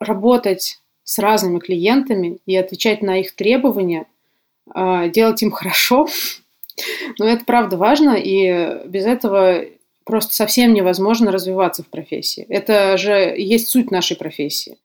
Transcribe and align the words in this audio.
работать 0.00 0.80
с 1.04 1.18
разными 1.18 1.58
клиентами 1.58 2.38
и 2.46 2.56
отвечать 2.56 3.02
на 3.02 3.20
их 3.20 3.34
требования, 3.34 4.06
а, 4.68 5.08
делать 5.08 5.42
им 5.42 5.50
хорошо. 5.50 6.08
Но 7.18 7.26
это 7.26 7.44
правда 7.44 7.76
важно, 7.76 8.16
и 8.16 8.86
без 8.86 9.06
этого 9.06 9.64
просто 10.04 10.34
совсем 10.34 10.74
невозможно 10.74 11.32
развиваться 11.32 11.82
в 11.82 11.88
профессии. 11.88 12.44
Это 12.48 12.96
же 12.96 13.12
есть 13.12 13.68
суть 13.68 13.90
нашей 13.90 14.16
профессии. 14.16 14.78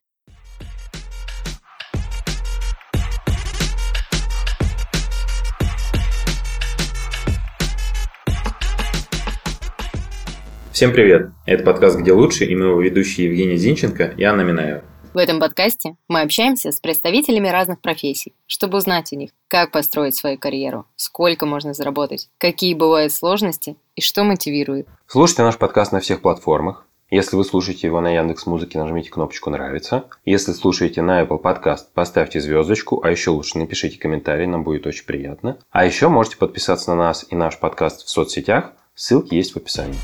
Всем 10.72 10.94
привет! 10.94 11.30
Это 11.46 11.64
подкаст 11.64 12.00
«Где 12.00 12.12
лучше» 12.12 12.46
и 12.46 12.56
мы 12.56 12.68
его 12.68 12.82
ведущие 12.82 13.28
Евгений 13.28 13.58
Зинченко 13.58 14.16
и 14.18 14.24
Анна 14.24 14.42
Минаева. 14.42 14.84
В 15.14 15.18
этом 15.18 15.42
подкасте 15.42 15.98
мы 16.08 16.22
общаемся 16.22 16.72
с 16.72 16.80
представителями 16.80 17.50
разных 17.50 17.82
профессий, 17.82 18.34
чтобы 18.48 18.78
узнать 18.78 19.12
у 19.12 19.18
них, 19.18 19.32
как 19.50 19.72
построить 19.72 20.16
свою 20.16 20.38
карьеру, 20.38 20.86
сколько 20.96 21.46
можно 21.46 21.74
заработать, 21.74 22.30
какие 22.38 22.74
бывают 22.74 23.12
сложности 23.12 23.76
и 23.98 24.02
что 24.02 24.24
мотивирует. 24.24 24.88
Слушайте 25.08 25.44
наш 25.44 25.58
подкаст 25.58 25.92
на 25.92 26.00
всех 26.00 26.22
платформах. 26.22 26.86
Если 27.10 27.36
вы 27.36 27.44
слушаете 27.44 27.88
его 27.88 28.00
на 28.00 28.10
Яндекс 28.16 28.46
Музыке, 28.46 28.80
нажмите 28.80 29.10
кнопочку 29.10 29.50
«Нравится». 29.50 30.05
Если 30.24 30.54
слушаете 30.54 31.02
на 31.02 31.22
Apple 31.22 31.41
Podcast, 31.41 31.88
поставьте 31.94 32.40
звездочку, 32.40 33.02
а 33.04 33.12
еще 33.12 33.32
лучше 33.32 33.58
напишите 33.58 34.00
комментарий, 34.00 34.46
нам 34.46 34.64
будет 34.64 34.88
очень 34.88 35.05
приятно. 35.05 35.58
А 35.72 35.84
еще 35.84 36.08
можете 36.08 36.38
подписаться 36.38 36.91
на 36.91 36.96
нас 36.96 37.26
и 37.30 37.36
наш 37.36 37.60
подкаст 37.60 38.05
в 38.05 38.10
соцсетях, 38.10 38.72
ссылки 38.96 39.36
есть 39.36 39.52
в 39.52 39.58
описании. 39.58 40.00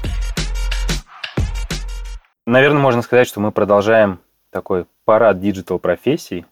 Наверное, 2.46 2.82
можно 2.82 3.02
сказать, 3.02 3.30
что 3.30 3.40
мы 3.40 3.54
продолжаем 3.54 4.20
такой 4.52 4.86
парад 5.08 5.40
digital 5.40 5.80
профессий. 5.80 6.46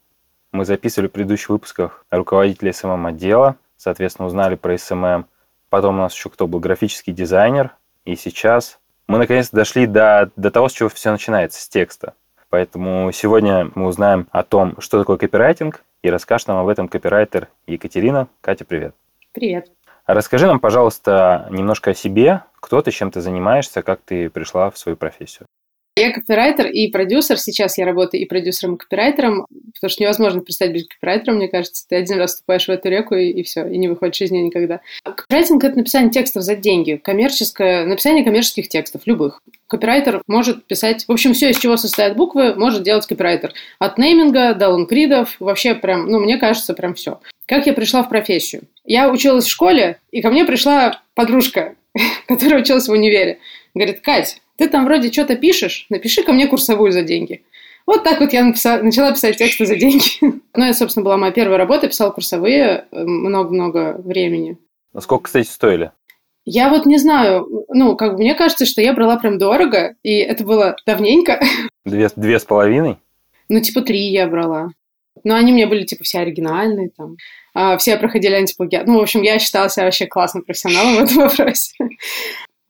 Мы 0.54 0.64
записывали 0.64 1.10
в 1.10 1.12
предыдущих 1.12 1.50
выпусках 1.50 2.06
руководителя 2.10 2.72
SMM 2.72 3.10
отдела, 3.10 3.58
соответственно, 3.76 4.28
узнали 4.28 4.56
про 4.56 4.76
SMM. 4.76 5.26
Потом 5.70 5.96
у 5.96 6.04
нас 6.04 6.16
еще 6.16 6.30
кто 6.30 6.48
был 6.48 6.62
графический 6.62 7.12
дизайнер. 7.12 7.76
И 8.06 8.16
сейчас 8.16 8.80
мы 9.08 9.18
наконец-то 9.18 9.58
дошли 9.58 9.88
до, 9.88 10.32
до 10.38 10.52
того, 10.52 10.70
с 10.70 10.72
чего 10.72 10.88
все 10.88 11.12
начинается, 11.12 11.62
с 11.62 11.68
текста. 11.68 12.14
Поэтому 12.50 13.12
сегодня 13.12 13.72
мы 13.76 13.88
узнаем 13.88 14.30
о 14.32 14.44
том, 14.44 14.80
что 14.80 15.00
такое 15.00 15.18
копирайтинг, 15.18 15.84
и 16.02 16.10
расскажет 16.10 16.48
нам 16.48 16.60
об 16.60 16.70
этом 16.70 16.88
копирайтер 16.88 17.50
Екатерина. 17.68 18.30
Катя, 18.40 18.64
привет. 18.64 18.96
Привет. 19.34 19.70
Расскажи 20.06 20.48
нам, 20.48 20.62
пожалуйста, 20.62 21.50
немножко 21.52 21.92
о 21.92 21.94
себе, 21.94 22.44
кто 22.62 22.82
ты, 22.82 22.92
чем 22.92 23.12
ты 23.12 23.20
занимаешься, 23.20 23.82
как 23.82 24.00
ты 24.00 24.30
пришла 24.30 24.72
в 24.72 24.78
свою 24.78 24.96
профессию. 24.96 25.46
Я 25.98 26.12
копирайтер 26.12 26.68
и 26.68 26.90
продюсер. 26.90 27.38
Сейчас 27.38 27.78
я 27.78 27.86
работаю 27.86 28.22
и 28.22 28.26
продюсером, 28.26 28.76
и 28.76 28.78
копирайтером, 28.78 29.46
потому 29.74 29.90
что 29.90 30.04
невозможно 30.04 30.42
представить 30.42 30.74
быть 30.74 30.90
копирайтером, 30.90 31.38
мне 31.38 31.48
кажется. 31.48 31.88
Ты 31.88 31.96
один 31.96 32.18
раз 32.18 32.32
вступаешь 32.32 32.66
в 32.66 32.70
эту 32.70 32.90
реку, 32.90 33.16
и, 33.16 33.30
и 33.30 33.44
все, 33.44 33.66
и 33.66 33.78
не 33.78 33.88
выходишь 33.88 34.20
из 34.20 34.30
нее 34.30 34.44
никогда. 34.44 34.82
Копирайтинг— 35.04 35.64
это 35.64 35.78
написание 35.78 36.12
текстов 36.12 36.44
за 36.44 36.58
деньги, 36.58 37.00
коммерческое, 37.02 37.86
написание 37.86 38.26
коммерческих 38.26 38.68
текстов, 38.68 39.04
любых. 39.06 39.42
Копирайтер 39.68 40.22
может 40.28 40.66
писать... 40.66 41.06
В 41.08 41.14
общем, 41.14 41.34
все, 41.34 41.52
из 41.52 41.60
чего 41.60 41.78
состоят 41.78 42.18
буквы, 42.18 42.56
может 42.56 42.84
делать 42.84 43.08
копирайтер. 43.08 43.54
От 43.80 43.98
нейминга 43.98 44.54
до 44.54 44.68
лонгридов, 44.68 45.38
вообще 45.40 45.76
прям, 45.76 46.12
ну, 46.12 46.20
мне 46.20 46.38
кажется, 46.38 46.74
прям 46.74 46.96
все. 46.96 47.22
Как 47.46 47.68
я 47.68 47.74
пришла 47.74 48.04
в 48.04 48.10
профессию? 48.10 48.64
Я 48.84 49.10
училась 49.10 49.46
в 49.46 49.50
школе, 49.50 50.02
и 50.12 50.22
ко 50.22 50.30
мне 50.30 50.44
пришла 50.44 51.02
подружка, 51.14 51.76
которая 52.28 52.60
училась 52.60 52.90
в 52.90 52.92
универе. 52.92 53.40
Говорит, 53.74 54.02
Кать, 54.02 54.42
ты 54.58 54.68
там 54.70 54.86
вроде 54.86 55.12
что-то 55.12 55.36
пишешь, 55.36 55.86
напиши 55.90 56.24
ко 56.24 56.34
мне 56.34 56.48
курсовую 56.48 56.92
за 56.92 57.04
деньги. 57.04 57.44
Вот 57.86 58.04
так 58.04 58.20
вот 58.20 58.34
я 58.34 58.44
написала, 58.44 58.82
начала 58.82 59.12
писать 59.12 59.38
тексты 59.38 59.66
за 59.66 59.76
деньги. 59.76 60.06
ну, 60.22 60.66
это, 60.66 60.78
собственно, 60.78 61.04
была 61.04 61.18
моя 61.18 61.32
первая 61.32 61.58
работа, 61.58 61.88
писала 61.88 62.12
курсовые 62.12 62.86
э, 62.92 63.04
много-много 63.04 64.02
времени. 64.04 64.58
А 64.94 65.02
сколько, 65.02 65.26
кстати, 65.26 65.48
стоили? 65.48 65.92
Я 66.46 66.70
вот 66.70 66.86
не 66.86 66.98
знаю, 66.98 67.48
ну, 67.70 67.96
как 67.96 68.14
бы 68.14 68.20
мне 68.20 68.36
кажется, 68.36 68.66
что 68.66 68.82
я 68.82 68.94
брала 68.94 69.18
прям 69.18 69.38
дорого, 69.38 69.96
и 70.04 70.18
это 70.18 70.44
было 70.44 70.76
давненько. 70.86 71.42
Две, 71.86 72.10
две 72.16 72.40
с 72.40 72.46
половиной? 72.46 72.98
Ну, 73.50 73.60
типа 73.60 73.82
три 73.82 74.10
я 74.12 74.28
брала. 74.28 74.70
Но 75.24 75.36
они 75.36 75.52
мне 75.52 75.66
были, 75.66 75.86
типа, 75.86 76.04
все 76.04 76.20
оригинальные, 76.20 76.90
там. 76.96 77.16
А, 77.54 77.78
все 77.78 77.98
проходили 77.98 78.36
антиплагиат. 78.36 78.86
Ну, 78.86 79.00
в 79.00 79.02
общем, 79.02 79.22
я 79.22 79.40
считала 79.40 79.70
себя 79.70 79.86
вообще 79.86 80.08
классным 80.08 80.44
профессионалом 80.44 80.96
в 80.96 81.04
этом 81.04 81.18
вопросе. 81.18 81.74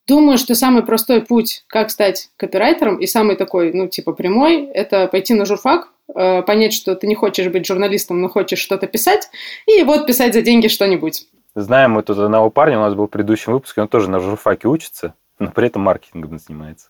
Думаю, 0.08 0.38
что 0.38 0.54
самый 0.54 0.84
простой 0.84 1.22
путь, 1.22 1.64
как 1.68 1.90
стать 1.90 2.30
копирайтером, 2.38 2.98
и 2.98 3.08
самый 3.08 3.36
такой, 3.36 3.74
ну, 3.74 3.88
типа, 3.88 4.14
прямой, 4.14 4.66
это 4.66 5.08
пойти 5.08 5.34
на 5.34 5.46
журфак, 5.46 5.92
э, 6.14 6.44
понять, 6.44 6.74
что 6.74 6.96
ты 6.96 7.08
не 7.08 7.16
хочешь 7.16 7.48
быть 7.48 7.66
журналистом, 7.66 8.22
но 8.22 8.30
хочешь 8.30 8.60
что-то 8.60 8.86
писать, 8.86 9.30
и 9.66 9.82
вот 9.84 10.06
писать 10.06 10.34
за 10.34 10.44
деньги 10.44 10.68
что-нибудь. 10.68 11.28
Знаем 11.56 11.92
мы 11.92 12.04
тут 12.04 12.20
одного 12.20 12.52
парня, 12.52 12.78
у 12.78 12.82
нас 12.82 12.94
был 12.94 13.08
в 13.08 13.10
предыдущем 13.10 13.54
выпуске, 13.54 13.82
он 13.82 13.88
тоже 13.88 14.10
на 14.10 14.20
журфаке 14.20 14.68
учится, 14.68 15.16
но 15.40 15.50
при 15.50 15.68
этом 15.68 15.82
маркетингом 15.82 16.38
занимается. 16.38 16.90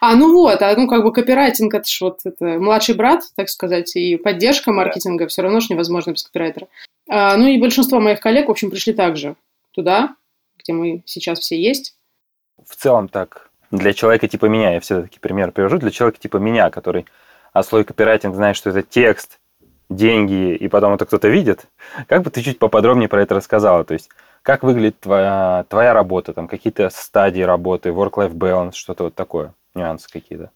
А, 0.00 0.14
ну 0.14 0.32
вот, 0.32 0.62
а 0.62 0.74
ну 0.76 0.86
как 0.88 1.02
бы 1.02 1.12
копирайтинг, 1.12 1.74
это 1.74 1.88
же 1.88 2.04
вот 2.04 2.20
это 2.24 2.44
младший 2.60 2.94
брат, 2.94 3.22
так 3.34 3.48
сказать, 3.48 3.96
и 3.96 4.16
поддержка 4.16 4.72
маркетинга, 4.72 5.26
все 5.26 5.42
равно 5.42 5.60
же 5.60 5.66
невозможно 5.70 6.12
без 6.12 6.22
копирайтера. 6.22 6.68
А, 7.08 7.36
ну 7.36 7.48
и 7.48 7.60
большинство 7.60 7.98
моих 7.98 8.20
коллег, 8.20 8.48
в 8.48 8.50
общем, 8.50 8.70
пришли 8.70 8.92
также 8.92 9.34
туда, 9.72 10.14
где 10.58 10.72
мы 10.72 11.02
сейчас 11.04 11.40
все 11.40 11.60
есть 11.60 11.96
в 12.68 12.76
целом 12.76 13.08
так 13.08 13.50
для 13.70 13.92
человека 13.92 14.28
типа 14.28 14.46
меня, 14.46 14.72
я 14.74 14.80
все-таки 14.80 15.18
пример 15.18 15.52
привожу, 15.52 15.78
для 15.78 15.90
человека 15.90 16.20
типа 16.20 16.36
меня, 16.38 16.70
который 16.70 17.06
а 17.52 17.62
слой 17.62 17.84
копирайтинг 17.84 18.34
знает, 18.34 18.56
что 18.56 18.70
это 18.70 18.82
текст, 18.82 19.38
деньги, 19.88 20.54
и 20.54 20.68
потом 20.68 20.94
это 20.94 21.06
кто-то 21.06 21.28
видит, 21.28 21.66
как 22.08 22.22
бы 22.22 22.30
ты 22.30 22.42
чуть 22.42 22.58
поподробнее 22.58 23.08
про 23.08 23.22
это 23.22 23.34
рассказала? 23.34 23.84
То 23.84 23.94
есть, 23.94 24.10
как 24.42 24.62
выглядит 24.62 25.00
твоя, 25.00 25.64
твоя 25.68 25.94
работа, 25.94 26.32
там 26.32 26.48
какие-то 26.48 26.90
стадии 26.90 27.42
работы, 27.42 27.90
work-life 27.90 28.32
balance, 28.34 28.72
что-то 28.74 29.04
вот 29.04 29.14
такое, 29.14 29.54
нюансы 29.74 30.08
какие-то? 30.10 30.50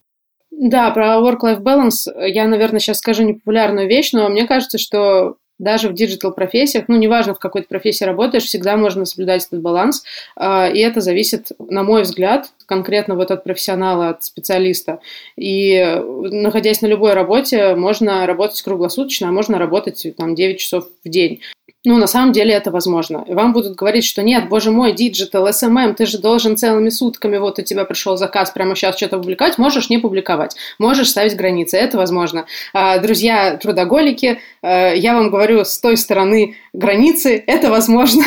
Да, 0.51 0.91
про 0.91 1.19
work-life 1.19 1.61
balance 1.61 2.11
я, 2.27 2.47
наверное, 2.47 2.79
сейчас 2.79 2.97
скажу 2.97 3.23
непопулярную 3.23 3.87
вещь, 3.87 4.11
но 4.11 4.27
мне 4.29 4.45
кажется, 4.45 4.77
что 4.77 5.37
даже 5.59 5.89
в 5.89 5.93
диджитал-профессиях, 5.93 6.85
ну, 6.87 6.97
неважно, 6.97 7.35
в 7.35 7.39
какой 7.39 7.61
то 7.61 7.67
профессии 7.67 8.05
работаешь, 8.05 8.45
всегда 8.45 8.77
можно 8.77 9.05
соблюдать 9.05 9.45
этот 9.45 9.61
баланс, 9.61 10.03
а, 10.35 10.67
и 10.67 10.79
это 10.79 11.01
зависит, 11.01 11.51
на 11.59 11.83
мой 11.83 12.03
взгляд, 12.03 12.49
конкретно 12.65 13.15
вот 13.15 13.29
от 13.31 13.43
профессионала, 13.43 14.09
от 14.09 14.23
специалиста. 14.23 14.99
И 15.35 16.01
находясь 16.31 16.81
на 16.81 16.87
любой 16.87 17.13
работе, 17.13 17.75
можно 17.75 18.25
работать 18.25 18.61
круглосуточно, 18.61 19.29
а 19.29 19.31
можно 19.31 19.59
работать 19.59 20.07
там 20.17 20.33
9 20.33 20.59
часов 20.59 20.87
в 21.03 21.09
день. 21.09 21.41
Ну, 21.85 21.97
на 21.97 22.07
самом 22.07 22.33
деле 22.33 22.53
это 22.53 22.71
возможно. 22.71 23.23
И 23.25 23.33
вам 23.33 23.53
будут 23.53 23.75
говорить, 23.75 24.03
что 24.03 24.21
нет, 24.21 24.49
боже 24.49 24.69
мой, 24.69 24.91
digital, 24.91 25.47
SMM, 25.47 25.93
ты 25.93 26.05
же 26.05 26.17
должен 26.17 26.57
целыми 26.57 26.89
сутками, 26.89 27.37
вот 27.37 27.57
у 27.57 27.61
тебя 27.61 27.85
пришел 27.85 28.17
заказ, 28.17 28.51
прямо 28.51 28.75
сейчас 28.75 28.97
что-то 28.97 29.17
публиковать, 29.17 29.57
можешь 29.57 29.89
не 29.89 29.97
публиковать, 29.97 30.57
можешь 30.77 31.09
ставить 31.09 31.37
границы, 31.37 31.77
это 31.77 31.97
возможно. 31.97 32.45
А, 32.73 32.97
друзья 32.97 33.55
трудоголики, 33.55 34.39
а, 34.61 34.93
я 34.93 35.13
вам 35.13 35.29
говорю 35.29 35.63
с 35.63 35.79
той 35.79 35.95
стороны 35.95 36.57
границы, 36.73 37.41
это 37.47 37.69
возможно. 37.69 38.25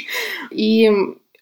И 0.50 0.90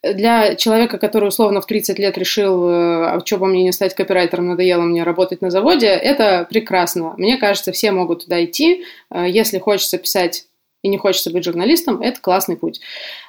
для 0.03 0.57
человека, 0.57 0.99
который 0.99 1.29
условно 1.29 1.61
в 1.61 1.67
30 1.67 1.97
лет 2.01 2.19
решил, 2.19 2.69
э, 2.69 3.07
а 3.07 3.23
что 3.25 3.39
бы 3.39 3.47
мне 3.47 3.63
не 3.63 3.73
стать 3.73 3.95
копирайтером, 3.95 4.49
надоело 4.49 4.83
мне 4.83 5.05
работать 5.05 5.43
на 5.43 5.51
заводе, 5.51 5.87
это 5.87 6.45
прекрасно. 6.51 7.15
Мне 7.19 7.37
кажется, 7.37 7.71
все 7.71 7.93
могут 7.93 8.25
туда 8.25 8.45
идти. 8.45 8.85
Э, 9.11 9.27
если 9.29 9.61
хочется 9.61 9.99
писать 9.99 10.47
и 10.83 10.89
не 10.89 10.99
хочется 10.99 11.31
быть 11.31 11.45
журналистом, 11.45 12.01
это 12.01 12.21
классный 12.21 12.57
путь. 12.57 12.81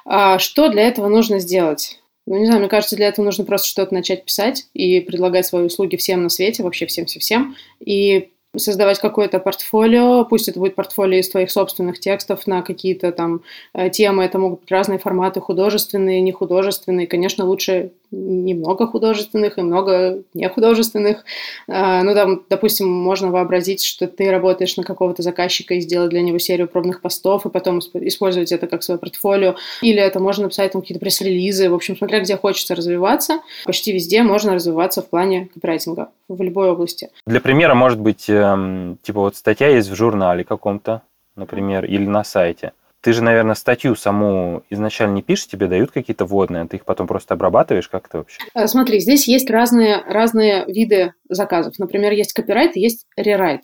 А 0.06 0.40
что 0.40 0.70
для 0.70 0.84
этого 0.84 1.08
нужно 1.08 1.40
сделать? 1.40 2.00
Ну, 2.26 2.38
не 2.38 2.46
знаю, 2.46 2.62
мне 2.62 2.70
кажется, 2.70 2.96
для 2.96 3.08
этого 3.08 3.26
нужно 3.26 3.44
просто 3.44 3.68
что-то 3.68 3.94
начать 3.94 4.26
писать 4.26 4.68
и 4.74 5.02
предлагать 5.02 5.46
свои 5.46 5.66
услуги 5.66 5.98
всем 5.98 6.24
на 6.24 6.30
свете, 6.30 6.64
вообще 6.64 6.86
всем-всем-всем. 6.86 7.56
И 7.80 8.30
создавать 8.56 9.00
какое-то 9.00 9.40
портфолио, 9.40 10.26
пусть 10.26 10.48
это 10.48 10.60
будет 10.60 10.76
портфолио 10.76 11.20
из 11.20 11.30
твоих 11.30 11.52
собственных 11.52 12.00
текстов 12.00 12.46
на 12.46 12.62
какие-то 12.62 13.12
там 13.12 13.42
э, 13.74 13.90
темы, 13.90 14.24
это 14.24 14.38
могут 14.38 14.62
быть 14.62 14.72
разные 14.72 15.00
форматы, 15.00 15.42
художественные, 15.42 16.22
нехудожественные. 16.22 17.08
Конечно, 17.08 17.46
лучше 17.46 17.92
немного 18.14 18.88
художественных 18.88 19.58
и 19.58 19.62
много 19.62 20.24
нехудожественных. 20.34 21.26
А, 21.68 22.04
ну, 22.04 22.14
там, 22.14 22.44
допустим, 22.50 22.90
можно 22.90 23.32
вообразить, 23.32 23.84
что 23.84 24.08
ты 24.08 24.30
работаешь 24.32 24.78
на 24.78 24.84
какого-то 24.84 25.22
заказчика 25.24 25.74
и 25.74 25.82
сделать 25.82 26.12
для 26.12 26.22
него 26.22 26.38
серию 26.38 26.68
пробных 26.68 27.02
постов, 27.02 27.46
и 27.46 27.50
потом 27.50 27.80
использовать 27.80 28.52
это 28.52 28.68
как 28.68 28.84
свое 28.84 29.00
портфолио. 29.00 29.56
Или 29.82 30.00
это 30.00 30.20
можно 30.20 30.44
написать 30.44 30.72
там 30.72 30.82
какие-то 30.82 31.00
пресс-релизы. 31.00 31.70
В 31.70 31.74
общем, 31.74 31.98
смотря 31.98 32.20
где 32.20 32.38
хочется 32.38 32.76
развиваться, 32.76 33.40
почти 33.66 33.92
везде 33.92 34.24
можно 34.24 34.54
развиваться 34.54 35.02
в 35.02 35.10
плане 35.10 35.50
копирайтинга 35.54 36.10
в 36.28 36.42
любой 36.42 36.70
области. 36.70 37.10
Для 37.26 37.42
примера, 37.42 37.74
может 37.74 38.00
быть, 38.00 38.30
эм, 38.30 38.98
типа 39.02 39.22
вот 39.22 39.36
статья 39.36 39.68
есть 39.70 39.90
в 39.90 39.96
журнале 39.96 40.44
каком-то, 40.44 41.02
например, 41.36 41.86
или 41.86 42.06
на 42.06 42.24
сайте. 42.24 42.74
Ты 43.04 43.12
же, 43.12 43.22
наверное, 43.22 43.54
статью 43.54 43.98
саму 43.98 44.64
изначально 44.70 45.16
не 45.16 45.22
пишешь, 45.22 45.48
тебе 45.48 45.68
дают 45.68 45.92
какие-то 45.92 46.24
вводные, 46.24 46.64
а 46.64 46.68
ты 46.68 46.78
их 46.78 46.86
потом 46.86 47.06
просто 47.06 47.34
обрабатываешь, 47.34 47.90
как 47.90 48.08
это 48.08 48.20
вообще? 48.20 48.42
Э, 48.56 48.66
смотри, 48.66 49.02
здесь 49.02 49.28
есть 49.28 49.50
разные, 49.50 49.98
разные 50.08 50.64
виды 50.68 51.14
заказов. 51.28 51.78
Например, 51.80 52.14
есть 52.14 52.32
копирайт 52.32 52.78
есть 52.78 53.06
рерайт. 53.18 53.64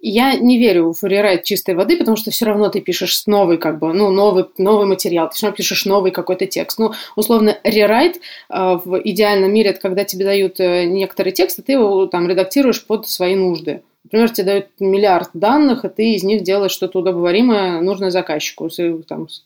Я 0.00 0.34
не 0.34 0.58
верю 0.58 0.92
в 1.00 1.04
рерайт 1.04 1.44
чистой 1.44 1.76
воды, 1.76 1.96
потому 1.96 2.16
что 2.16 2.32
все 2.32 2.44
равно 2.44 2.70
ты 2.70 2.80
пишешь 2.80 3.22
новый, 3.28 3.56
как 3.56 3.78
бы, 3.78 3.92
ну, 3.92 4.10
новый, 4.10 4.46
новый 4.58 4.86
материал, 4.86 5.28
ты 5.28 5.36
все 5.36 5.46
равно 5.46 5.56
пишешь 5.56 5.84
новый 5.84 6.10
какой-то 6.10 6.46
текст. 6.46 6.80
Ну, 6.80 6.92
условно, 7.14 7.56
рерайт 7.62 8.16
э, 8.16 8.78
в 8.84 9.00
идеальном 9.04 9.54
мире, 9.54 9.70
это 9.70 9.80
когда 9.80 10.02
тебе 10.02 10.24
дают 10.24 10.58
э, 10.58 10.86
некоторый 10.86 11.30
текст, 11.30 11.60
и 11.60 11.62
ты 11.62 11.72
его 11.72 12.06
там 12.06 12.28
редактируешь 12.28 12.84
под 12.84 13.08
свои 13.08 13.36
нужды. 13.36 13.82
Например, 14.04 14.30
тебе 14.30 14.46
дают 14.46 14.66
миллиард 14.80 15.30
данных, 15.32 15.84
и 15.84 15.88
ты 15.88 16.14
из 16.14 16.24
них 16.24 16.42
делаешь 16.42 16.72
что-то 16.72 16.98
удобоваримое, 16.98 17.80
нужное 17.80 18.10
заказчику, 18.10 18.68
с, 18.68 18.76
там, 19.08 19.28
с 19.28 19.44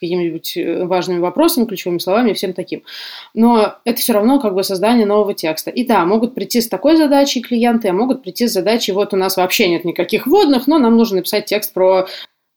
какими-нибудь 0.00 0.56
э, 0.56 0.84
важными 0.84 1.20
вопросами, 1.20 1.66
ключевыми 1.66 1.98
словами 1.98 2.30
и 2.30 2.34
всем 2.34 2.52
таким. 2.52 2.82
Но 3.34 3.76
это 3.84 4.00
все 4.00 4.12
равно 4.12 4.40
как 4.40 4.54
бы 4.54 4.64
создание 4.64 5.06
нового 5.06 5.34
текста. 5.34 5.70
И 5.70 5.86
да, 5.86 6.04
могут 6.04 6.34
прийти 6.34 6.60
с 6.60 6.68
такой 6.68 6.96
задачей 6.96 7.40
клиенты, 7.40 7.88
а 7.88 7.92
могут 7.92 8.22
прийти 8.22 8.48
с 8.48 8.52
задачей, 8.52 8.92
вот 8.92 9.14
у 9.14 9.16
нас 9.16 9.36
вообще 9.36 9.68
нет 9.68 9.84
никаких 9.84 10.26
вводных, 10.26 10.66
но 10.66 10.78
нам 10.78 10.96
нужно 10.96 11.18
написать 11.18 11.46
текст 11.46 11.72
про 11.72 12.06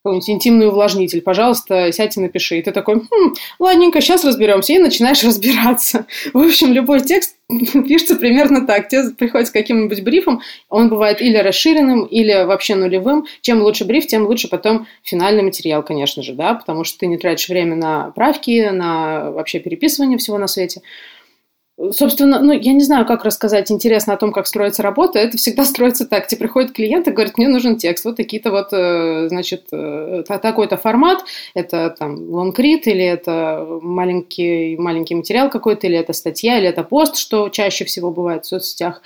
какой-нибудь 0.05 0.29
интимный 0.29 0.67
увлажнитель, 0.67 1.21
пожалуйста, 1.21 1.91
сядь 1.91 2.15
и 2.15 2.19
напиши. 2.19 2.59
И 2.59 2.61
ты 2.61 2.71
такой, 2.71 2.97
хм, 2.97 3.33
ладненько, 3.57 4.01
сейчас 4.01 4.23
разберемся, 4.23 4.73
и 4.73 4.77
начинаешь 4.77 5.23
разбираться. 5.23 6.05
В 6.31 6.37
общем, 6.37 6.73
любой 6.73 7.01
текст 7.01 7.37
пишется 7.49 8.15
примерно 8.15 8.67
так. 8.67 8.87
Тебе 8.87 9.09
приходит 9.17 9.47
с 9.47 9.51
каким-нибудь 9.51 10.03
брифом, 10.03 10.41
он 10.69 10.89
бывает 10.89 11.23
или 11.23 11.37
расширенным, 11.37 12.05
или 12.05 12.45
вообще 12.45 12.75
нулевым. 12.75 13.25
Чем 13.41 13.63
лучше 13.63 13.83
бриф, 13.85 14.05
тем 14.05 14.27
лучше 14.27 14.47
потом 14.47 14.85
финальный 15.01 15.41
материал, 15.41 15.81
конечно 15.81 16.21
же, 16.21 16.33
да, 16.33 16.53
потому 16.53 16.83
что 16.83 16.99
ты 16.99 17.07
не 17.07 17.17
тратишь 17.17 17.49
время 17.49 17.75
на 17.75 18.11
правки, 18.11 18.69
на 18.69 19.31
вообще 19.31 19.59
переписывание 19.59 20.19
всего 20.19 20.37
на 20.37 20.45
свете. 20.45 20.81
Собственно, 21.91 22.39
ну, 22.39 22.53
я 22.53 22.71
не 22.71 22.83
знаю, 22.85 23.05
как 23.05 23.25
рассказать 23.25 23.69
интересно 23.69 24.13
о 24.13 24.17
том, 24.17 24.31
как 24.31 24.47
строится 24.47 24.81
работа. 24.81 25.19
Это 25.19 25.37
всегда 25.37 25.65
строится 25.65 26.07
так. 26.07 26.27
Тебе 26.27 26.39
приходит 26.39 26.71
клиент 26.71 27.07
и 27.07 27.11
говорит, 27.11 27.37
мне 27.37 27.49
нужен 27.49 27.75
текст. 27.75 28.05
Вот 28.05 28.15
такие-то 28.15 28.51
вот, 28.51 28.69
э, 28.71 29.27
значит, 29.27 29.65
э, 29.73 30.23
такой-то 30.25 30.77
формат. 30.77 31.25
Это 31.53 31.93
там 31.97 32.29
лонгрид, 32.29 32.87
или 32.87 33.03
это 33.03 33.67
маленький, 33.81 34.77
маленький 34.77 35.15
материал 35.15 35.49
какой-то, 35.49 35.87
или 35.87 35.97
это 35.97 36.13
статья, 36.13 36.57
или 36.57 36.67
это 36.67 36.83
пост, 36.83 37.17
что 37.17 37.49
чаще 37.49 37.83
всего 37.83 38.09
бывает 38.09 38.45
в 38.45 38.47
соцсетях. 38.47 39.01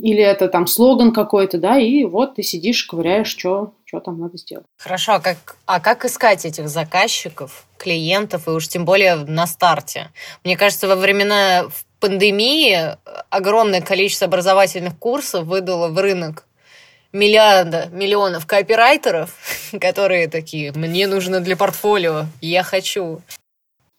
Или 0.00 0.22
это 0.22 0.48
там 0.48 0.66
слоган 0.66 1.12
какой-то, 1.12 1.58
да, 1.58 1.78
и 1.78 2.04
вот 2.04 2.36
ты 2.36 2.42
сидишь, 2.42 2.84
ковыряешь, 2.84 3.28
что, 3.28 3.74
что 3.84 4.00
там 4.00 4.18
надо 4.18 4.38
сделать. 4.38 4.64
Хорошо, 4.78 5.14
а 5.14 5.20
как, 5.20 5.56
а 5.66 5.78
как 5.78 6.04
искать 6.04 6.46
этих 6.46 6.68
заказчиков, 6.68 7.66
клиентов, 7.76 8.48
и 8.48 8.50
уж 8.50 8.66
тем 8.68 8.84
более 8.84 9.16
на 9.16 9.46
старте? 9.46 10.10
Мне 10.42 10.56
кажется, 10.56 10.88
во 10.88 10.96
времена 10.96 11.66
пандемии 12.00 12.96
огромное 13.28 13.82
количество 13.82 14.26
образовательных 14.26 14.98
курсов 14.98 15.44
выдало 15.44 15.88
в 15.88 15.98
рынок 15.98 16.46
миллиарда, 17.12 17.88
миллионов 17.92 18.46
копирайтеров, 18.46 19.34
которые 19.80 20.28
такие, 20.28 20.72
мне 20.72 21.06
нужно 21.06 21.40
для 21.40 21.56
портфолио, 21.56 22.26
я 22.40 22.62
хочу. 22.62 23.20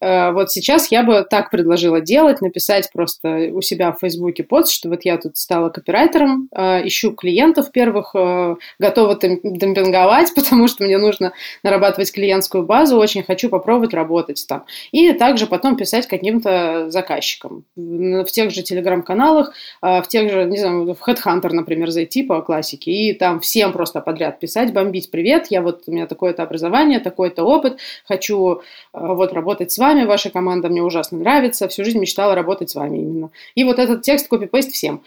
Э, 0.02 0.32
вот 0.32 0.50
сейчас 0.50 0.90
я 0.90 1.04
бы 1.04 1.24
так 1.28 1.50
предложила 1.50 2.00
делать, 2.00 2.40
написать 2.40 2.90
просто 2.92 3.50
у 3.52 3.60
себя 3.60 3.92
в 3.92 4.00
Фейсбуке 4.00 4.42
пост, 4.42 4.72
что 4.72 4.88
вот 4.88 5.04
я 5.04 5.16
тут 5.16 5.36
стала 5.38 5.68
копирайтером, 5.68 6.48
э, 6.52 6.86
ищу 6.88 7.12
клиентов 7.12 7.70
первых, 7.70 8.10
э, 8.14 8.56
готова 8.80 9.16
демпинговать, 9.20 10.32
потому 10.34 10.66
что 10.66 10.84
мне 10.84 10.98
нужно 10.98 11.32
нарабатывать 11.62 12.12
клиентскую 12.12 12.64
базу, 12.64 12.98
очень 12.98 13.22
хочу 13.22 13.48
попробовать 13.48 13.94
работать 13.94 14.44
там. 14.48 14.64
И 14.90 15.12
также 15.12 15.46
потом 15.46 15.76
писать 15.76 16.08
каким-то 16.08 16.90
заказчикам 16.90 17.64
в 17.76 18.26
тех 18.26 18.50
же 18.50 18.62
телеграм-каналах, 18.62 19.54
в 19.80 20.04
тех 20.08 20.30
же, 20.30 20.44
не 20.44 20.58
знаю, 20.58 20.94
в 20.94 21.08
Headhunter, 21.08 21.52
например, 21.52 21.90
зайти 21.90 22.22
по 22.22 22.40
классике, 22.42 22.90
и 22.90 23.12
там 23.12 23.40
всем 23.40 23.72
просто 23.72 24.00
подряд 24.00 24.40
писать, 24.40 24.72
бомбить, 24.72 25.10
привет, 25.10 25.46
я 25.50 25.62
вот, 25.62 25.84
у 25.86 25.92
меня 25.92 26.06
такое-то 26.06 26.42
образование, 26.42 26.98
такой-то 26.98 27.44
опыт, 27.44 27.78
хочу 28.04 28.62
вот 28.92 29.32
работать 29.32 29.70
с 29.70 29.78
вами, 29.78 29.91
вами, 29.92 30.06
ваша 30.06 30.30
команда 30.30 30.68
мне 30.68 30.82
ужасно 30.82 31.18
нравится, 31.18 31.68
всю 31.68 31.84
жизнь 31.84 31.98
мечтала 31.98 32.34
работать 32.34 32.70
с 32.70 32.74
вами 32.74 32.98
именно. 32.98 33.30
И 33.54 33.64
вот 33.64 33.78
этот 33.78 34.02
текст 34.02 34.28
копипейст 34.28 34.72
всем. 34.72 35.02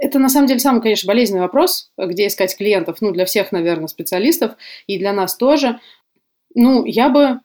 Это 0.00 0.18
на 0.18 0.28
самом 0.28 0.48
деле 0.48 0.60
самый, 0.60 0.82
конечно, 0.82 1.06
болезненный 1.06 1.42
вопрос, 1.42 1.90
где 1.96 2.26
искать 2.26 2.56
клиентов, 2.56 2.96
ну, 3.00 3.12
для 3.12 3.24
всех, 3.24 3.52
наверное, 3.52 3.86
специалистов, 3.86 4.52
и 4.86 4.98
для 4.98 5.12
нас 5.12 5.36
тоже. 5.36 5.78
Ну, 6.54 6.84
я 6.84 7.08
бы 7.08 7.40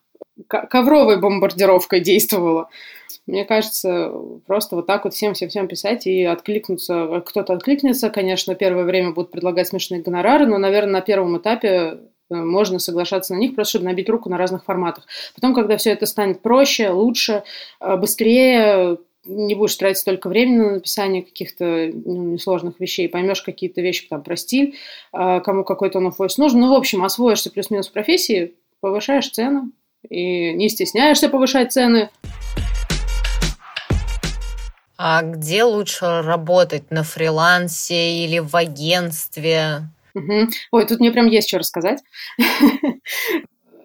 ковровой 0.48 1.20
бомбардировкой 1.20 2.00
действовала. 2.00 2.70
Мне 3.28 3.46
кажется, 3.46 4.12
просто 4.48 4.76
вот 4.76 4.88
так 4.88 5.04
вот 5.04 5.14
всем-всем-всем 5.14 5.68
писать 5.68 6.08
и 6.08 6.24
откликнуться. 6.24 7.22
Кто-то 7.26 7.54
откликнется, 7.54 8.10
конечно, 8.10 8.56
первое 8.56 8.84
время 8.84 9.12
будут 9.12 9.32
предлагать 9.32 9.68
смешные 9.68 10.02
гонорары, 10.02 10.48
но, 10.48 10.58
наверное, 10.58 10.94
на 10.94 11.02
первом 11.02 11.38
этапе 11.38 12.00
можно 12.30 12.80
соглашаться 12.80 13.34
на 13.34 13.40
них, 13.40 13.56
просто 13.56 13.72
чтобы 13.72 13.86
набить 13.86 14.10
руку 14.10 14.30
на 14.30 14.38
разных 14.38 14.64
форматах. 14.64 15.06
Потом, 15.36 15.54
когда 15.54 15.78
все 15.78 15.92
это 15.92 16.06
станет 16.06 16.42
проще, 16.42 16.90
лучше, 16.90 17.44
э, 17.80 17.96
быстрее, 17.98 18.98
не 19.26 19.56
будешь 19.56 19.76
тратить 19.76 20.00
столько 20.00 20.30
времени 20.30 20.58
на 20.58 20.74
написание 20.76 21.24
каких-то 21.24 21.92
ну, 21.94 22.34
несложных 22.34 22.80
вещей, 22.80 23.10
поймешь 23.10 23.42
какие-то 23.42 23.82
вещи 23.82 24.08
там 24.10 24.24
про 24.24 24.36
стиль, 24.36 24.76
э, 25.14 25.42
кому 25.42 25.64
какой-то 25.64 26.00
он 26.00 26.08
voice 26.08 26.36
нужен. 26.38 26.60
Ну, 26.60 26.74
в 26.74 26.78
общем, 26.78 27.04
освоишься 27.04 27.52
плюс-минус 27.52 27.90
в 27.90 27.92
профессии, 27.92 28.54
повышаешь 28.80 29.30
цену 29.30 29.72
и 30.08 30.54
не 30.54 30.70
стесняешься 30.70 31.30
повышать 31.30 31.74
цены. 31.74 32.10
А 34.98 35.22
где 35.22 35.64
лучше 35.64 36.22
работать? 36.22 36.92
На 36.92 37.04
фрилансе 37.04 38.26
или 38.26 38.40
в 38.40 38.56
агентстве? 38.56 39.90
Угу. 40.20 40.50
Ой, 40.72 40.86
тут 40.86 41.00
мне 41.00 41.12
прям 41.12 41.28
есть 41.28 41.48
что 41.48 41.60
рассказать. 41.60 42.00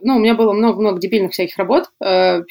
ну, 0.05 0.17
у 0.17 0.19
меня 0.19 0.35
было 0.35 0.53
много-много 0.53 1.01
дебильных 1.01 1.33
всяких 1.33 1.57
работ. 1.57 1.91
Э, 2.01 2.43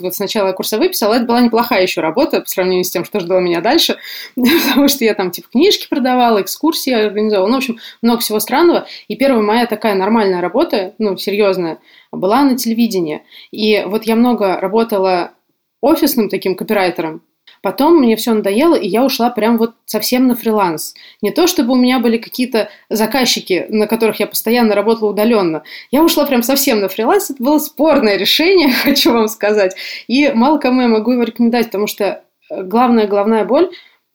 вот 0.00 0.14
сначала 0.14 0.48
я 0.48 0.52
курсовые 0.52 0.90
писала, 0.90 1.14
это 1.14 1.24
была 1.24 1.40
неплохая 1.40 1.82
еще 1.82 2.00
работа 2.00 2.40
по 2.40 2.48
сравнению 2.48 2.84
с 2.84 2.90
тем, 2.90 3.04
что 3.04 3.20
ждало 3.20 3.40
меня 3.40 3.60
дальше, 3.60 3.98
потому 4.36 4.88
что 4.88 5.04
я 5.04 5.14
там 5.14 5.30
типа 5.32 5.48
книжки 5.50 5.88
продавала, 5.88 6.40
экскурсии 6.40 6.92
организовала, 6.92 7.48
ну, 7.48 7.54
в 7.54 7.58
общем, 7.58 7.78
много 8.00 8.20
всего 8.20 8.38
странного. 8.38 8.86
И 9.08 9.16
первая 9.16 9.42
моя 9.42 9.66
такая 9.66 9.94
нормальная 9.94 10.40
работа, 10.40 10.94
ну, 10.98 11.16
серьезная, 11.16 11.80
была 12.12 12.44
на 12.44 12.56
телевидении. 12.56 13.22
И 13.50 13.82
вот 13.86 14.04
я 14.04 14.14
много 14.14 14.60
работала 14.60 15.32
офисным 15.80 16.28
таким 16.28 16.54
копирайтером, 16.54 17.22
Потом 17.62 17.98
мне 17.98 18.16
все 18.16 18.32
надоело, 18.32 18.74
и 18.74 18.88
я 18.88 19.04
ушла 19.04 19.30
прям 19.30 19.58
вот 19.58 19.74
совсем 19.84 20.26
на 20.26 20.34
фриланс. 20.34 20.94
Не 21.20 21.30
то, 21.30 21.46
чтобы 21.46 21.72
у 21.72 21.76
меня 21.76 21.98
были 21.98 22.16
какие-то 22.16 22.70
заказчики, 22.88 23.66
на 23.68 23.86
которых 23.86 24.18
я 24.20 24.26
постоянно 24.26 24.74
работала 24.74 25.10
удаленно. 25.10 25.62
Я 25.90 26.02
ушла 26.02 26.24
прям 26.24 26.42
совсем 26.42 26.80
на 26.80 26.88
фриланс. 26.88 27.30
Это 27.30 27.42
было 27.42 27.58
спорное 27.58 28.16
решение, 28.16 28.70
хочу 28.84 29.12
вам 29.12 29.28
сказать. 29.28 29.76
И 30.08 30.30
мало 30.34 30.58
кому 30.58 30.80
я 30.80 30.88
могу 30.88 31.12
его 31.12 31.22
рекомендовать, 31.22 31.66
потому 31.66 31.86
что 31.86 32.22
э, 32.50 32.62
главная 32.62 33.06
головная 33.06 33.44
боль, 33.44 33.70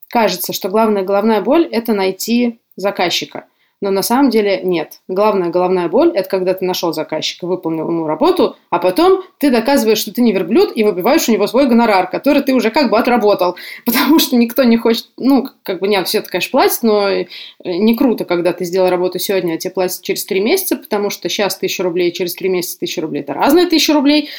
кажется, 0.10 0.52
что 0.52 0.70
главная 0.70 1.04
головная 1.04 1.42
боль– 1.42 1.68
это 1.72 1.94
найти 1.94 2.60
заказчика– 2.76 3.46
но 3.82 3.92
на 3.92 4.02
самом 4.02 4.30
деле 4.30 4.62
нет. 4.64 5.02
Главная 5.08 5.50
головная 5.50 5.90
боль– 5.90 6.12
это 6.16 6.30
когда 6.30 6.54
ты 6.54 6.66
нашел 6.66 6.94
заказчика, 6.94 7.46
выполнил 7.46 7.88
ему 7.88 8.08
работу, 8.08 8.56
а 8.70 8.80
потом 8.80 9.24
ты 9.38 9.52
доказываешь, 9.52 9.98
что 9.98 10.14
ты 10.14 10.22
не 10.22 10.32
верблюд, 10.32 10.72
и 10.76 10.84
выбиваешь 10.84 11.28
у 11.28 11.32
него 11.32 11.46
свой 11.48 11.68
гонорар, 11.68 12.10
который 12.10 12.42
ты 12.42 12.54
уже 12.54 12.72
как 12.72 12.90
бы 12.90 12.98
отработал. 12.98 13.58
Потому 13.86 14.20
что 14.20 14.38
никто 14.38 14.64
не 14.64 14.78
хочет, 14.78 15.08
ну, 15.18 15.48
как 15.64 15.80
бы 15.80 15.88
нет, 15.88 16.08
все 16.08 16.20
это, 16.20 16.30
конечно, 16.30 16.52
платит, 16.52 16.84
но 16.84 17.10
э, 17.10 17.28
не 17.64 17.96
круто, 17.96 18.26
когда 18.26 18.54
ты 18.54 18.66
сделал 18.66 18.90
работу 18.90 19.20
сегодня, 19.20 19.54
а 19.54 19.58
тебе 19.58 19.74
платят 19.74 20.02
через 20.02 20.26
три 20.26 20.40
месяца, 20.40 20.78
потому 20.78 21.10
что 21.10 21.30
сейчас 21.30 21.58
тысяча 21.58 21.84
рублей, 21.84 22.12
через 22.12 22.34
три 22.34 22.50
месяца 22.50 22.80
тысяча 22.80 23.02
рублей– 23.02 23.22
это 23.24 23.34
разные 23.34 23.68
тысячи 23.68 23.92
рублей. 23.92 24.30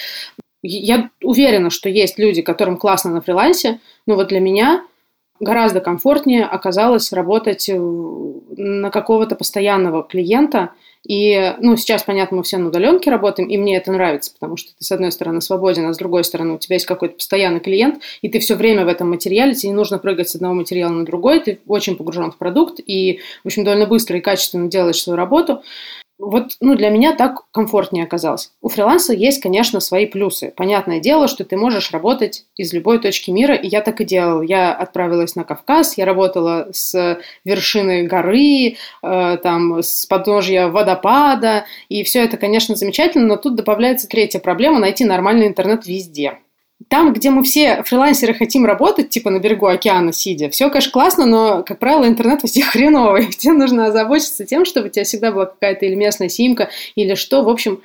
Я 0.62 1.10
уверена, 1.22 1.70
что 1.70 1.88
есть 1.88 2.18
люди, 2.18 2.42
которым 2.42 2.76
классно 2.78 3.10
на 3.10 3.20
фрилансе, 3.20 3.80
но 4.06 4.16
вот 4.16 4.28
для 4.28 4.40
меня– 4.40 4.82
гораздо 5.40 5.80
комфортнее 5.80 6.44
оказалось 6.44 7.12
работать 7.12 7.68
э, 7.68 7.76
на 7.76 8.90
какого-то 8.90 9.34
постоянного 9.36 10.02
клиента. 10.02 10.72
И, 11.06 11.54
ну, 11.60 11.76
сейчас, 11.76 12.02
понятно, 12.02 12.38
мы 12.38 12.42
все 12.42 12.58
на 12.58 12.68
удаленке 12.68 13.10
работаем, 13.10 13.48
и 13.48 13.56
мне 13.56 13.76
это 13.76 13.92
нравится, 13.92 14.32
потому 14.32 14.56
что 14.56 14.70
ты, 14.76 14.84
с 14.84 14.90
одной 14.90 15.12
стороны, 15.12 15.40
свободен, 15.40 15.86
а 15.86 15.94
с 15.94 15.98
другой 15.98 16.24
стороны, 16.24 16.54
у 16.54 16.58
тебя 16.58 16.74
есть 16.74 16.86
какой-то 16.86 17.14
постоянный 17.14 17.60
клиент, 17.60 18.02
и 18.22 18.28
ты 18.28 18.40
все 18.40 18.56
время 18.56 18.84
в 18.84 18.88
этом 18.88 19.10
материале, 19.10 19.54
тебе 19.54 19.70
не 19.70 19.76
нужно 19.76 19.98
прыгать 19.98 20.28
с 20.28 20.34
одного 20.34 20.54
материала 20.54 20.92
на 20.92 21.04
другой, 21.04 21.40
ты 21.40 21.60
очень 21.68 21.96
погружен 21.96 22.32
в 22.32 22.38
продукт, 22.38 22.80
и, 22.84 23.20
в 23.44 23.46
общем, 23.46 23.62
довольно 23.62 23.86
быстро 23.86 24.18
и 24.18 24.20
качественно 24.20 24.68
делаешь 24.68 25.00
свою 25.00 25.16
работу. 25.16 25.62
Вот 26.18 26.52
ну, 26.60 26.74
для 26.74 26.88
меня 26.88 27.14
так 27.14 27.42
комфортнее 27.52 28.04
оказалось. 28.04 28.52
У 28.62 28.68
фриланса 28.68 29.12
есть, 29.12 29.42
конечно, 29.42 29.80
свои 29.80 30.06
плюсы. 30.06 30.52
Понятное 30.56 30.98
дело, 30.98 31.28
что 31.28 31.44
ты 31.44 31.56
можешь 31.56 31.90
работать 31.90 32.46
из 32.56 32.72
любой 32.72 32.98
точки 32.98 33.30
мира, 33.30 33.54
и 33.54 33.68
я 33.68 33.82
так 33.82 34.00
и 34.00 34.04
делала. 34.04 34.42
Я 34.42 34.72
отправилась 34.72 35.36
на 35.36 35.44
Кавказ, 35.44 35.98
я 35.98 36.04
работала 36.06 36.68
с 36.72 37.20
вершины 37.44 38.06
горы, 38.06 38.76
э, 39.02 39.36
там, 39.42 39.82
с 39.82 40.06
подножья 40.06 40.68
водопада, 40.68 41.66
и 41.88 42.02
все 42.02 42.24
это, 42.24 42.36
конечно, 42.38 42.76
замечательно, 42.76 43.26
но 43.26 43.36
тут 43.36 43.54
добавляется 43.54 44.08
третья 44.08 44.38
проблема– 44.38 44.78
найти 44.80 45.04
нормальный 45.04 45.46
интернет 45.46 45.86
везде 45.86 46.38
там, 46.88 47.12
где 47.12 47.30
мы 47.30 47.42
все 47.42 47.82
фрилансеры 47.84 48.34
хотим 48.34 48.66
работать, 48.66 49.10
типа 49.10 49.30
на 49.30 49.38
берегу 49.38 49.66
океана 49.66 50.12
сидя, 50.12 50.50
все, 50.50 50.68
конечно, 50.68 50.92
классно, 50.92 51.26
но, 51.26 51.62
как 51.62 51.78
правило, 51.78 52.06
интернет 52.06 52.42
везде 52.42 52.62
хреновый. 52.64 53.26
Тебе 53.32 53.54
нужно 53.54 53.86
озаботиться 53.86 54.44
тем, 54.44 54.64
чтобы 54.64 54.88
у 54.88 54.90
тебя 54.90 55.04
всегда 55.04 55.32
была 55.32 55.46
какая-то 55.46 55.86
или 55.86 55.94
местная 55.94 56.28
симка, 56.28 56.70
или 56.94 57.14
что. 57.14 57.42
В 57.42 57.48
общем, 57.48 57.80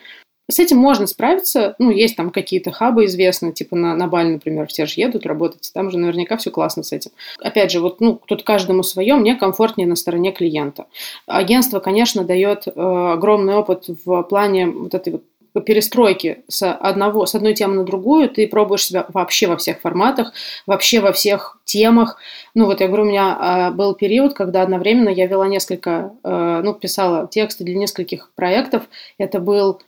с 0.50 0.60
этим 0.60 0.78
можно 0.78 1.08
справиться. 1.08 1.76
Ну, 1.80 1.92
есть 1.92 2.16
там 2.16 2.30
какие-то 2.30 2.72
хабы 2.72 3.06
известные, 3.06 3.54
типа 3.54 3.76
на, 3.76 3.96
на 3.96 4.08
Бали, 4.08 4.34
например, 4.34 4.68
все 4.68 4.86
же 4.86 4.96
едут 4.98 5.26
работать, 5.26 5.72
там 5.74 5.90
же 5.90 5.98
наверняка 5.98 6.38
все 6.38 6.52
классно 6.52 6.84
с 6.84 6.92
этим. 6.92 7.12
Опять 7.40 7.72
же, 7.72 7.80
вот, 7.80 8.02
ну, 8.02 8.20
тут 8.26 8.44
каждому 8.44 8.84
свое, 8.84 9.16
мне 9.16 9.36
комфортнее 9.36 9.88
на 9.88 9.96
стороне 9.96 10.32
клиента. 10.32 10.88
Агентство, 11.26 11.80
конечно, 11.80 12.24
дает 12.24 12.68
э, 12.68 12.72
огромный 12.76 13.56
опыт 13.56 13.86
в 14.06 14.24
плане 14.24 14.68
вот 14.68 14.94
этой 14.94 15.14
вот 15.14 15.24
перестройки 15.60 16.44
с, 16.48 16.72
одного, 16.72 17.26
с 17.26 17.36
одной 17.36 17.54
темы 17.54 17.76
на 17.76 17.84
другую, 17.84 18.30
ты 18.30 18.48
пробуешь 18.48 18.86
себя 18.86 19.06
вообще 19.10 19.48
во 19.48 19.58
всех 19.58 19.82
форматах, 19.82 20.34
вообще 20.66 21.02
во 21.02 21.12
всех 21.12 21.60
темах. 21.66 22.18
Ну 22.54 22.66
вот 22.66 22.82
я 22.82 22.88
говорю, 22.88 23.04
у 23.04 23.08
меня 23.08 23.70
э, 23.72 23.76
был 23.76 23.94
период, 23.94 24.34
когда 24.34 24.62
одновременно 24.62 25.10
я 25.10 25.28
вела 25.28 25.48
несколько, 25.48 26.14
э, 26.24 26.62
ну, 26.64 26.74
писала 26.74 27.28
тексты 27.28 27.64
для 27.64 27.76
нескольких 27.76 28.32
проектов. 28.36 28.84
Это 29.18 29.40
был, 29.40 29.82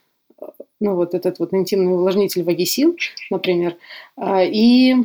ну 0.79 0.96
вот 0.96 1.13
этот 1.13 1.39
вот 1.39 1.53
интимный 1.53 1.93
увлажнитель 1.93 2.43
Вагисил, 2.43 2.98
например. 3.29 3.77
Э, 4.17 4.46
и 4.46 4.96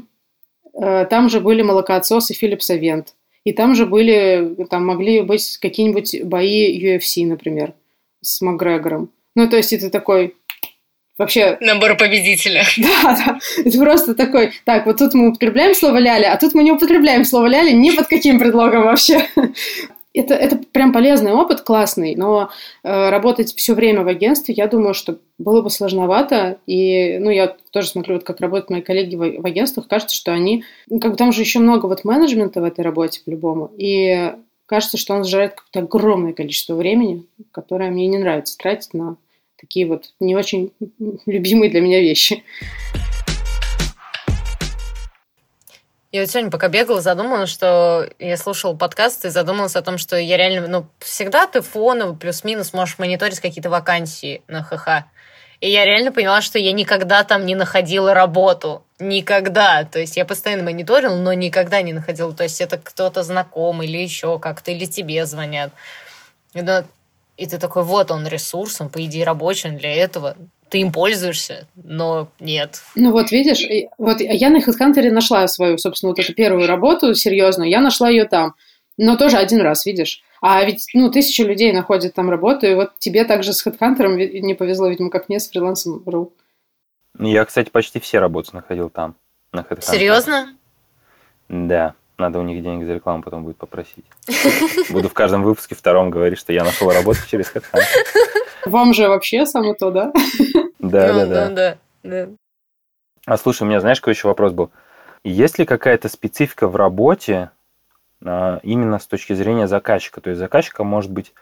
э, 0.75 1.07
там 1.07 1.29
же 1.29 1.41
были 1.41 1.62
молокоотсосы 1.62 2.35
Филипса 2.35 2.75
Вент. 2.75 3.15
И 3.45 3.53
там 3.53 3.75
же 3.75 3.87
были, 3.87 4.57
там 4.69 4.85
могли 4.85 5.23
быть 5.23 5.57
какие-нибудь 5.59 6.25
бои 6.25 6.79
UFC, 6.79 7.27
например, 7.27 7.73
с 8.21 8.41
Макгрегором. 8.43 9.11
Ну, 9.35 9.49
то 9.49 9.57
есть 9.57 9.73
это 9.73 9.88
такой 9.88 10.35
вообще... 11.19 11.59
Набор 11.61 11.97
победителя. 11.97 12.65
Да, 12.79 13.17
да. 13.17 13.39
Это 13.65 13.79
просто 13.79 14.15
такой, 14.15 14.53
так, 14.65 14.87
вот 14.87 14.99
тут 14.99 15.15
мы 15.15 15.29
употребляем 15.31 15.75
слово 15.75 15.99
ляли, 15.99 16.25
а 16.25 16.37
тут 16.37 16.55
мы 16.55 16.63
не 16.63 16.73
употребляем 16.73 17.25
слово 17.25 17.47
ляли 17.47 17.73
ни 17.73 17.91
под 17.91 18.07
каким 18.07 18.39
предлогом 18.39 18.85
вообще. 18.85 19.29
Это, 20.15 20.35
это 20.35 20.57
прям 20.57 20.93
полезный 20.93 21.33
опыт, 21.33 21.61
классный, 21.61 22.17
но 22.17 22.51
э, 22.83 23.11
работать 23.11 23.55
все 23.55 23.75
время 23.75 24.03
в 24.03 24.09
агентстве, 24.09 24.53
я 24.53 24.67
думаю, 24.67 24.93
что 24.95 25.19
было 25.37 25.61
бы 25.63 25.71
сложновато. 25.71 26.59
И, 26.67 27.19
ну, 27.19 27.31
я 27.31 27.55
тоже 27.71 27.89
смотрю, 27.89 28.15
вот 28.15 28.25
как 28.25 28.41
работают 28.41 28.71
мои 28.71 28.81
коллеги 28.81 29.15
в, 29.15 29.43
в 29.43 29.47
агентствах, 29.47 29.87
кажется, 29.87 30.17
что 30.17 30.33
они... 30.33 30.65
Ну, 30.89 30.99
как 30.99 31.13
бы 31.13 31.17
там 31.17 31.31
же 31.31 31.43
еще 31.43 31.61
много 31.61 31.87
вот 31.87 32.05
менеджмента 32.05 32.61
в 32.61 32.65
этой 32.65 32.81
работе 32.81 33.21
по-любому. 33.25 33.71
И 33.77 34.33
кажется, 34.67 34.97
что 34.97 35.15
он 35.15 35.25
сжирает 35.25 35.55
какое-то 35.55 35.81
огромное 35.81 36.33
количество 36.33 36.75
времени, 36.75 37.25
которое 37.53 37.91
мне 37.91 38.09
не 38.09 38.19
нравится 38.19 38.57
тратить 38.57 38.95
на 38.95 39.19
такие 39.59 39.87
вот 39.87 40.12
не 40.21 40.37
очень 40.37 40.73
любимые 41.27 41.71
для 41.71 41.81
меня 41.81 42.00
вещи. 42.00 42.43
Я 46.11 46.23
вот 46.23 46.31
сегодня 46.31 46.50
пока 46.50 46.69
бегала, 46.69 47.03
задумалась, 47.03 47.50
что 47.50 48.09
я 48.19 48.38
слушала 48.38 48.75
подкаст 48.75 49.27
и 49.27 49.29
задумалась 49.29 49.77
о 49.77 49.83
том, 49.83 49.99
что 49.99 50.17
я 50.17 50.38
реально, 50.38 50.67
ну, 50.67 50.87
всегда 51.00 51.47
ты 51.47 51.61
фоново 51.61 52.15
плюс-минус 52.15 52.73
можешь 52.73 52.99
мониторить 52.99 53.41
какие-то 53.41 53.69
вакансии 53.69 54.41
на 54.49 54.62
ХХ. 54.62 55.05
И 55.61 55.71
я 55.71 55.85
реально 55.85 56.11
поняла, 56.11 56.41
что 56.41 56.59
я 56.59 56.73
никогда 56.73 57.25
там 57.25 57.45
не 57.45 57.55
находила 57.55 58.15
работу. 58.15 58.85
Никогда. 58.99 59.85
То 59.85 59.99
есть 59.99 60.17
я 60.17 60.25
постоянно 60.25 60.62
мониторила, 60.62 61.17
но 61.17 61.35
никогда 61.35 61.83
не 61.83 61.93
находила. 61.93 62.33
То 62.33 62.45
есть 62.45 62.61
это 62.61 62.79
кто-то 62.79 63.23
знакомый 63.23 63.87
или 63.87 63.99
еще 63.99 64.38
как-то, 64.38 64.71
или 64.71 64.87
тебе 64.87 65.27
звонят. 65.27 65.73
И 67.38 67.47
ты 67.47 67.59
такой, 67.59 67.85
вот 67.85 68.11
он 68.11 68.26
ресурс, 68.26 68.80
он, 68.80 68.90
по 68.90 69.04
идее, 69.04 69.25
рабочий, 69.25 69.71
для 69.71 69.95
этого. 69.95 70.37
Ты 70.68 70.78
им 70.78 70.92
пользуешься, 70.92 71.68
но 71.76 72.28
нет. 72.40 72.83
Ну 72.97 73.12
вот 73.12 73.30
видишь, 73.30 73.62
вот 73.97 74.21
я 74.21 74.50
на 74.50 74.59
HeadHunter 74.59 75.11
нашла 75.11 75.47
свою, 75.47 75.78
собственно, 75.78 76.11
вот 76.11 76.18
эту 76.18 76.35
первую 76.35 76.66
работу 76.66 77.14
серьезную, 77.14 77.71
я 77.71 77.80
нашла 77.80 78.09
ее 78.09 78.25
там. 78.25 78.54
Но 78.99 79.16
тоже 79.16 79.37
один 79.37 79.61
раз, 79.61 79.87
видишь. 79.87 80.21
А 80.42 80.62
ведь, 80.64 80.88
ну, 80.92 81.11
тысячи 81.11 81.42
людей 81.42 81.73
находят 81.73 82.14
там 82.14 82.28
работу, 82.28 82.66
и 82.66 82.75
вот 82.75 82.99
тебе 82.99 83.25
также 83.25 83.52
с 83.52 83.64
HeadHunter 83.64 84.40
не 84.40 84.54
повезло, 84.54 84.88
видимо, 84.88 85.09
как 85.09 85.28
мне 85.28 85.38
с 85.38 85.49
фрилансом.ру. 85.49 86.33
Я, 87.21 87.45
кстати, 87.45 87.71
почти 87.71 88.00
все 88.00 88.18
работы 88.18 88.50
находил 88.52 88.90
там, 88.90 89.14
на 89.52 89.61
HeadHunter. 89.61 89.92
Серьезно? 89.92 90.57
Да. 91.49 91.95
Надо 92.19 92.41
у 92.41 92.43
них 92.43 92.65
денег 92.65 92.85
за 92.85 92.95
рекламу 92.95 93.23
потом 93.23 93.45
будет 93.45 93.59
попросить. 93.59 94.05
Буду 94.91 95.09
в 95.09 95.15
каждом 95.15 95.45
выпуске 95.45 95.77
втором 95.77 96.11
говорить, 96.11 96.39
что 96.39 96.53
я 96.53 96.65
нашел 96.65 96.91
работу 96.91 97.21
через 97.29 97.55
HeadHunter. 97.55 97.85
Вам 98.67 98.93
же 98.93 99.09
вообще 99.09 99.47
самое 99.47 99.75
то, 99.75 99.93
да? 99.93 100.13
Да, 100.81 101.13
да, 101.13 101.27
да. 101.27 101.49
да, 101.51 101.79
да. 102.03 102.29
А 103.25 103.37
слушай, 103.37 103.63
у 103.63 103.67
меня, 103.67 103.81
знаешь, 103.81 104.01
какой 104.01 104.15
еще 104.15 104.27
вопрос 104.27 104.53
был? 104.53 104.73
Есть 105.23 105.61
ли 105.61 105.65
какая-то 105.65 106.09
специфика 106.09 106.67
в 106.67 106.75
работе 106.75 107.51
а, 108.25 108.59
именно 108.65 108.99
с 108.99 109.07
точки 109.07 109.35
зрения 109.35 109.69
заказчика? 109.69 110.21
То 110.21 110.31
есть 110.31 110.41
заказчиком 110.41 110.89
может 110.89 111.13
быть 111.13 111.33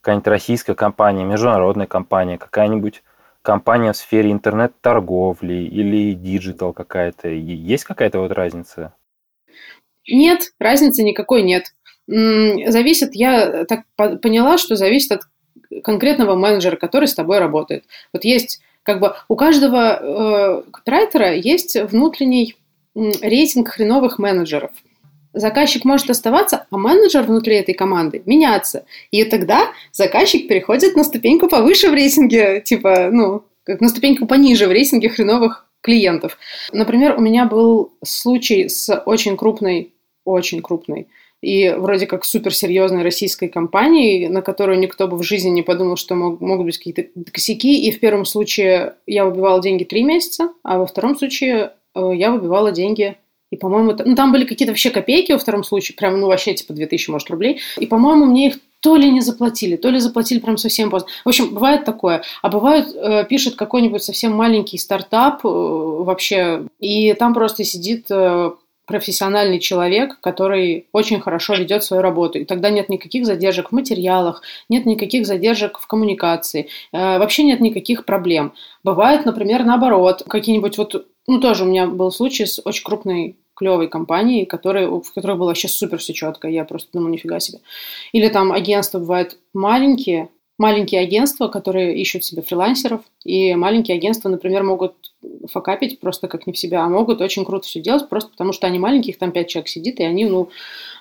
какая-нибудь 0.00 0.28
российская 0.28 0.74
компания, 0.74 1.24
международная 1.24 1.86
компания, 1.86 2.38
какая-нибудь 2.38 3.02
компания 3.42 3.92
в 3.92 3.96
сфере 3.96 4.32
интернет-торговли 4.32 5.54
или 5.54 6.14
digital 6.14 6.72
какая-то. 6.72 7.28
Есть 7.28 7.84
какая-то 7.84 8.20
вот 8.20 8.32
разница? 8.32 8.94
Нет, 10.08 10.52
разницы 10.58 11.02
никакой 11.02 11.42
нет. 11.42 11.74
Зависит, 12.06 13.14
я 13.14 13.64
так 13.64 13.84
поняла, 13.96 14.58
что 14.58 14.76
зависит 14.76 15.12
от 15.12 15.22
конкретного 15.84 16.34
менеджера, 16.34 16.76
который 16.76 17.08
с 17.08 17.14
тобой 17.14 17.38
работает. 17.38 17.84
Вот 18.12 18.24
есть, 18.24 18.60
как 18.82 19.00
бы, 19.00 19.14
у 19.28 19.36
каждого 19.36 20.62
э, 20.86 21.38
есть 21.38 21.76
внутренний 21.76 22.56
рейтинг 22.94 23.68
хреновых 23.68 24.18
менеджеров. 24.18 24.72
Заказчик 25.32 25.84
может 25.86 26.10
оставаться, 26.10 26.66
а 26.70 26.76
менеджер 26.76 27.22
внутри 27.22 27.56
этой 27.56 27.72
команды 27.74 28.22
меняться. 28.26 28.84
И 29.10 29.24
тогда 29.24 29.72
заказчик 29.90 30.46
переходит 30.46 30.94
на 30.94 31.04
ступеньку 31.04 31.48
повыше 31.48 31.88
в 31.88 31.94
рейтинге, 31.94 32.60
типа, 32.60 33.08
ну, 33.10 33.44
как 33.64 33.80
на 33.80 33.88
ступеньку 33.88 34.26
пониже 34.26 34.66
в 34.66 34.72
рейтинге 34.72 35.08
хреновых 35.08 35.66
клиентов. 35.80 36.38
Например, 36.72 37.16
у 37.16 37.20
меня 37.20 37.46
был 37.46 37.92
случай 38.04 38.68
с 38.68 38.94
очень 39.06 39.36
крупной, 39.36 39.91
очень 40.24 40.62
крупной 40.62 41.08
и 41.42 41.74
вроде 41.76 42.06
как 42.06 42.24
суперсерьезной 42.24 43.02
российской 43.02 43.48
компанией, 43.48 44.28
на 44.28 44.42
которую 44.42 44.78
никто 44.78 45.08
бы 45.08 45.18
в 45.18 45.24
жизни 45.24 45.50
не 45.50 45.62
подумал, 45.62 45.96
что 45.96 46.14
мог, 46.14 46.40
могут 46.40 46.66
быть 46.66 46.78
какие-то 46.78 47.04
косяки. 47.32 47.82
И 47.82 47.90
в 47.90 47.98
первом 47.98 48.24
случае 48.24 48.94
я 49.08 49.24
выбивала 49.24 49.60
деньги 49.60 49.82
три 49.82 50.04
месяца, 50.04 50.52
а 50.62 50.78
во 50.78 50.86
втором 50.86 51.18
случае 51.18 51.72
э, 51.96 52.12
я 52.14 52.30
выбивала 52.30 52.70
деньги 52.70 53.16
и, 53.52 53.56
по-моему, 53.56 53.94
ну, 54.02 54.14
там 54.14 54.32
были 54.32 54.46
какие-то 54.46 54.72
вообще 54.72 54.88
копейки 54.88 55.32
во 55.32 55.38
втором 55.38 55.62
случае, 55.62 55.94
прям, 55.94 56.18
ну, 56.18 56.26
вообще, 56.26 56.54
типа, 56.54 56.72
2000, 56.72 57.10
может, 57.10 57.28
рублей. 57.28 57.60
И, 57.76 57.86
по-моему, 57.86 58.24
мне 58.24 58.46
их 58.48 58.54
то 58.80 58.96
ли 58.96 59.10
не 59.10 59.20
заплатили, 59.20 59.76
то 59.76 59.90
ли 59.90 60.00
заплатили 60.00 60.38
прям 60.38 60.56
совсем 60.56 60.90
поздно. 60.90 61.08
В 61.24 61.28
общем, 61.28 61.52
бывает 61.52 61.84
такое. 61.84 62.22
А 62.40 62.48
бывает, 62.48 62.88
э, 62.94 63.26
пишет 63.28 63.54
какой-нибудь 63.56 64.02
совсем 64.02 64.32
маленький 64.32 64.78
стартап 64.78 65.44
э, 65.44 65.48
вообще, 65.48 66.66
и 66.80 67.12
там 67.12 67.34
просто 67.34 67.62
сидит 67.62 68.06
э, 68.10 68.52
профессиональный 68.86 69.58
человек, 69.58 70.18
который 70.20 70.86
очень 70.92 71.20
хорошо 71.20 71.54
ведет 71.54 71.84
свою 71.84 72.02
работу. 72.02 72.38
И 72.38 72.44
тогда 72.44 72.70
нет 72.70 72.88
никаких 72.88 73.26
задержек 73.26 73.68
в 73.68 73.72
материалах, 73.72 74.42
нет 74.68 74.86
никаких 74.86 75.26
задержек 75.26 75.78
в 75.78 75.86
коммуникации, 75.86 76.68
э, 76.92 77.18
вообще 77.18 77.44
нет 77.44 77.60
никаких 77.60 78.04
проблем. 78.04 78.52
Бывает, 78.84 79.24
например, 79.24 79.64
наоборот, 79.64 80.24
какие-нибудь 80.28 80.78
вот, 80.78 81.06
ну 81.26 81.40
тоже 81.40 81.64
у 81.64 81.66
меня 81.66 81.86
был 81.86 82.10
случай 82.10 82.46
с 82.46 82.60
очень 82.64 82.84
крупной 82.84 83.36
клевой 83.54 83.88
компании, 83.88 84.44
которые, 84.44 84.88
в 84.88 85.12
которой 85.14 85.36
было 85.36 85.46
вообще 85.46 85.68
супер 85.68 85.98
все 85.98 86.12
четко. 86.12 86.48
Я 86.48 86.64
просто 86.64 86.90
думаю, 86.92 87.12
нифига 87.12 87.38
себе. 87.38 87.58
Или 88.12 88.28
там 88.28 88.50
агентства 88.52 88.98
бывают 88.98 89.38
маленькие, 89.54 90.30
маленькие 90.58 91.00
агентства, 91.00 91.48
которые 91.48 91.96
ищут 91.96 92.24
себе 92.24 92.42
фрилансеров, 92.42 93.02
и 93.24 93.54
маленькие 93.54 93.96
агентства, 93.96 94.28
например, 94.28 94.64
могут 94.64 94.94
факапить 95.50 96.00
просто 96.00 96.28
как 96.28 96.46
не 96.46 96.52
в 96.52 96.58
себя, 96.58 96.84
а 96.84 96.88
могут 96.88 97.20
очень 97.20 97.44
круто 97.44 97.66
все 97.66 97.80
делать, 97.80 98.08
просто 98.08 98.30
потому 98.30 98.52
что 98.52 98.66
они 98.66 98.78
маленькие, 98.78 99.12
их 99.12 99.18
там 99.18 99.32
пять 99.32 99.48
человек 99.48 99.68
сидит, 99.68 100.00
и 100.00 100.04
они, 100.04 100.24
ну, 100.24 100.50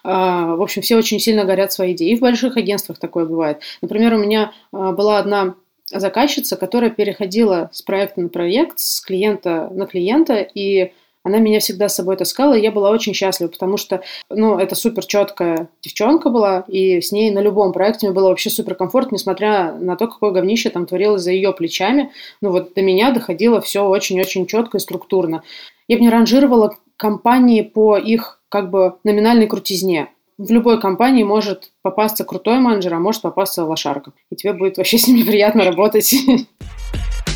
э, 0.04 0.10
в 0.10 0.62
общем, 0.62 0.82
все 0.82 0.98
очень 0.98 1.20
сильно 1.20 1.46
горят 1.46 1.72
своей 1.74 1.94
идеей. 1.94 2.14
И 2.14 2.18
в 2.18 2.22
больших 2.22 2.58
агентствах 2.58 2.98
такое 2.98 3.26
бывает. 3.26 3.62
Например, 3.82 4.14
у 4.14 4.18
меня 4.18 4.52
э, 4.72 4.92
была 4.92 5.20
одна 5.20 5.56
заказчица, 5.90 6.56
которая 6.56 6.90
переходила 6.90 7.70
с 7.74 7.82
проекта 7.82 8.22
на 8.22 8.30
проект, 8.30 8.80
с 8.80 9.02
клиента 9.02 9.70
на 9.72 9.86
клиента, 9.86 10.36
и 10.36 10.94
она 11.24 11.38
меня 11.38 11.60
всегда 11.60 11.88
с 11.88 11.96
собой 11.96 12.18
таскала, 12.18 12.56
и 12.56 12.62
я 12.62 12.72
была 12.72 12.90
очень 12.90 13.14
счастлива, 13.14 13.50
потому 13.50 13.78
что, 13.78 14.02
ну, 14.30 14.58
это 14.58 14.76
супер 14.76 15.06
четкая 15.06 15.70
девчонка 15.82 16.30
была, 16.30 16.66
и 16.68 17.00
с 17.00 17.12
ней 17.12 17.32
на 17.32 17.40
любом 17.40 17.74
проекте 17.74 18.08
мне 18.08 18.16
было 18.16 18.30
вообще 18.30 18.50
супер 18.50 18.76
комфортно, 18.76 19.16
несмотря 19.16 19.74
на 19.74 19.96
то, 19.96 20.08
какое 20.08 20.32
говнище 20.32 20.70
там 20.70 20.86
творилось 20.86 21.22
за 21.22 21.32
ее 21.32 21.54
плечами. 21.54 22.12
Ну, 22.42 22.52
вот 22.52 22.74
до 22.74 22.82
меня 22.82 23.12
доходило 23.12 23.62
все 23.62 23.86
очень-очень 23.86 24.48
четко 24.48 24.78
и 24.78 24.82
структурно. 24.82 25.44
Я 25.88 25.98
бы 25.98 26.04
не 26.04 26.10
ранжировала 26.10 26.76
компании 26.98 27.62
по 27.62 27.98
их 27.98 28.42
как 28.50 28.70
бы 28.70 28.96
номинальной 29.04 29.48
крутизне. 29.48 30.10
В 30.38 30.50
любой 30.52 30.82
компании 30.82 31.24
может 31.24 31.72
попасться 31.84 32.24
крутой 32.24 32.60
менеджер, 32.60 32.96
а 32.96 33.00
может 33.00 33.22
попасться 33.22 33.64
лошарка. 33.64 34.12
И 34.32 34.36
тебе 34.36 34.54
будет 34.54 34.78
вообще 34.78 34.98
с 34.98 35.08
ними 35.08 35.24
приятно 35.24 35.66
работать. 35.66 36.16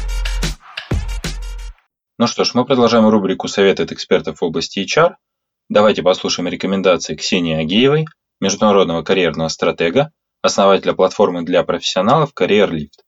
Ну 2.18 2.28
что 2.28 2.46
ж, 2.46 2.52
мы 2.54 2.64
продолжаем 2.64 3.10
рубрику 3.10 3.50
«Советы 3.50 3.84
от 3.84 3.92
экспертов 3.92 4.40
в 4.40 4.44
области 4.46 4.80
HR». 4.80 5.16
Давайте 5.68 6.02
послушаем 6.02 6.48
рекомендации 6.48 7.14
Ксении 7.14 7.56
Агеевой, 7.56 8.06
международного 8.40 9.04
карьерного 9.04 9.50
стратега, 9.50 10.12
основателя 10.42 10.94
платформы 10.94 11.44
для 11.44 11.62
профессионалов 11.64 12.32
Lift. 12.40 13.02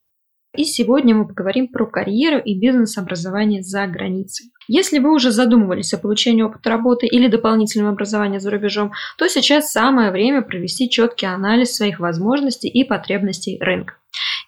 И 0.58 0.66
сегодня 0.66 1.16
мы 1.16 1.26
поговорим 1.26 1.70
про 1.70 1.86
карьеру 1.86 2.40
и 2.40 2.60
бизнес-образование 2.60 3.64
за 3.64 3.88
границей. 3.88 4.52
Если 4.68 5.00
вы 5.00 5.14
уже 5.14 5.32
задумывались 5.32 5.94
о 5.94 6.00
получении 6.00 6.42
опыта 6.42 6.70
работы 6.70 7.08
или 7.08 7.30
дополнительного 7.30 7.94
образования 7.94 8.42
за 8.42 8.52
рубежом, 8.52 8.92
то 9.18 9.30
сейчас 9.30 9.72
самое 9.72 10.12
время 10.12 10.42
провести 10.42 10.90
четкий 10.90 11.28
анализ 11.28 11.74
своих 11.74 12.02
возможностей 12.02 12.68
и 12.68 12.84
потребностей 12.84 13.58
рынка. 13.62 13.97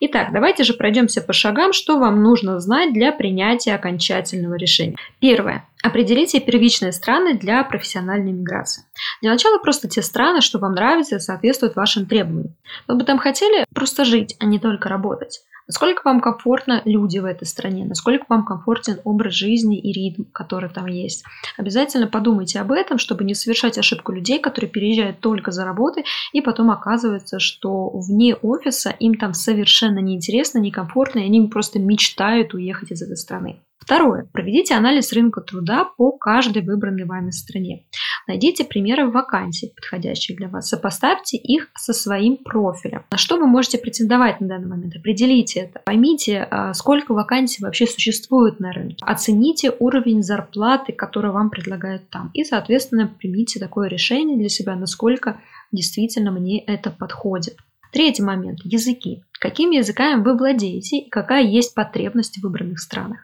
Итак, 0.01 0.29
давайте 0.31 0.63
же 0.63 0.73
пройдемся 0.73 1.21
по 1.21 1.33
шагам, 1.33 1.73
что 1.73 1.99
вам 1.99 2.23
нужно 2.23 2.59
знать 2.59 2.93
для 2.93 3.11
принятия 3.11 3.75
окончательного 3.75 4.55
решения. 4.55 4.95
Первое. 5.19 5.67
Определите 5.81 6.41
первичные 6.41 6.91
страны 6.91 7.36
для 7.36 7.63
профессиональной 7.63 8.33
миграции. 8.33 8.83
Для 9.21 9.31
начала 9.31 9.59
просто 9.59 9.88
те 9.88 10.01
страны, 10.01 10.41
что 10.41 10.59
вам 10.59 10.74
нравятся 10.74 11.15
и 11.15 11.19
соответствуют 11.19 11.75
вашим 11.77 12.05
требованиям. 12.05 12.55
Вы 12.88 12.95
бы 12.95 13.05
там 13.05 13.17
хотели 13.17 13.65
просто 13.74 14.03
жить, 14.03 14.36
а 14.39 14.45
не 14.45 14.59
только 14.59 14.89
работать. 14.89 15.41
Насколько 15.69 16.01
вам 16.03 16.19
комфортно 16.19 16.81
люди 16.83 17.19
в 17.19 17.25
этой 17.25 17.45
стране, 17.45 17.86
насколько 17.86 18.25
вам 18.27 18.43
комфортен 18.43 19.00
образ 19.03 19.36
жизни 19.36 19.79
и 19.79 19.93
ритм, 19.93 20.24
который 20.33 20.67
там 20.67 20.88
есть. 20.88 21.24
Обязательно 21.57 22.07
подумайте 22.07 22.59
об 22.59 22.71
этом, 22.71 22.98
чтобы 22.98 23.24
не 23.24 23.36
совершать 23.36 23.77
ошибку 23.77 24.12
людей, 24.12 24.39
которые 24.39 24.71
переезжают 24.71 25.19
только 25.19 25.51
за 25.51 25.65
работой, 25.65 26.05
и 26.33 26.41
потом 26.41 26.71
оказывается, 26.71 27.39
что 27.39 27.91
вне 27.91 28.33
офиса 28.33 28.89
им 28.89 29.13
там 29.13 29.36
совершенно 29.36 30.00
неинтересно, 30.00 30.57
некомфортно, 30.57 31.19
и 31.19 31.25
они 31.25 31.48
просто 31.48 31.77
мечтают 31.77 32.55
уехать 32.55 32.91
из 32.91 33.03
этой 33.03 33.15
страны. 33.15 33.62
Второе. 33.79 34.27
Проведите 34.31 34.75
анализ 34.75 35.13
рынка 35.13 35.41
труда 35.41 35.86
по 35.98 36.12
каждой 36.12 36.62
выбранной 36.62 37.05
вами 37.05 37.31
стране. 37.31 37.86
Найдите 38.27 38.63
примеры 38.63 39.09
вакансий, 39.09 39.74
подходящих 39.75 40.38
для 40.38 40.50
вас. 40.50 40.69
Сопоставьте 40.69 41.38
их 41.38 41.69
со 41.75 41.93
своим 41.93 42.38
профилем. 42.38 43.03
На 43.09 43.17
что 43.17 43.38
вы 43.38 43.48
можете 43.48 43.79
претендовать 43.79 44.39
на 44.41 44.48
данный 44.48 44.67
момент? 44.67 44.95
Определите 44.95 45.62
это. 45.62 45.81
Поймите, 45.86 46.48
а, 46.51 46.74
сколько 46.75 47.13
вакансий 47.13 47.63
вообще 47.63 47.88
существует 47.88 48.59
на 48.59 48.71
рынке. 48.71 48.98
Оцените 49.01 49.74
уровень 49.79 50.21
зарплаты, 50.21 50.93
который 50.93 51.31
вам 51.31 51.50
предлагают 51.50 52.09
там. 52.09 52.29
И, 52.36 52.43
соответственно, 52.43 53.07
примите 53.07 53.59
такое 53.59 53.88
решение 53.88 54.38
для 54.38 54.50
себя, 54.50 54.75
насколько 54.75 55.39
действительно 55.71 56.31
мне 56.31 56.59
это 56.59 56.91
подходит. 56.91 57.57
Третий 57.91 58.24
момент– 58.24 58.60
языки. 58.63 59.24
Какими 59.39 59.77
языками 59.77 60.22
вы 60.22 60.38
владеете 60.38 60.98
и 60.98 61.10
какая 61.10 61.43
есть 61.43 61.74
потребность 61.74 62.38
в 62.38 62.43
выбранных 62.43 62.79
странах. 62.79 63.19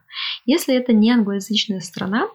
Если 0.46 0.74
это 0.74 0.94
не 0.94 1.12
англоязычная 1.12 1.82
страна, 1.82 2.28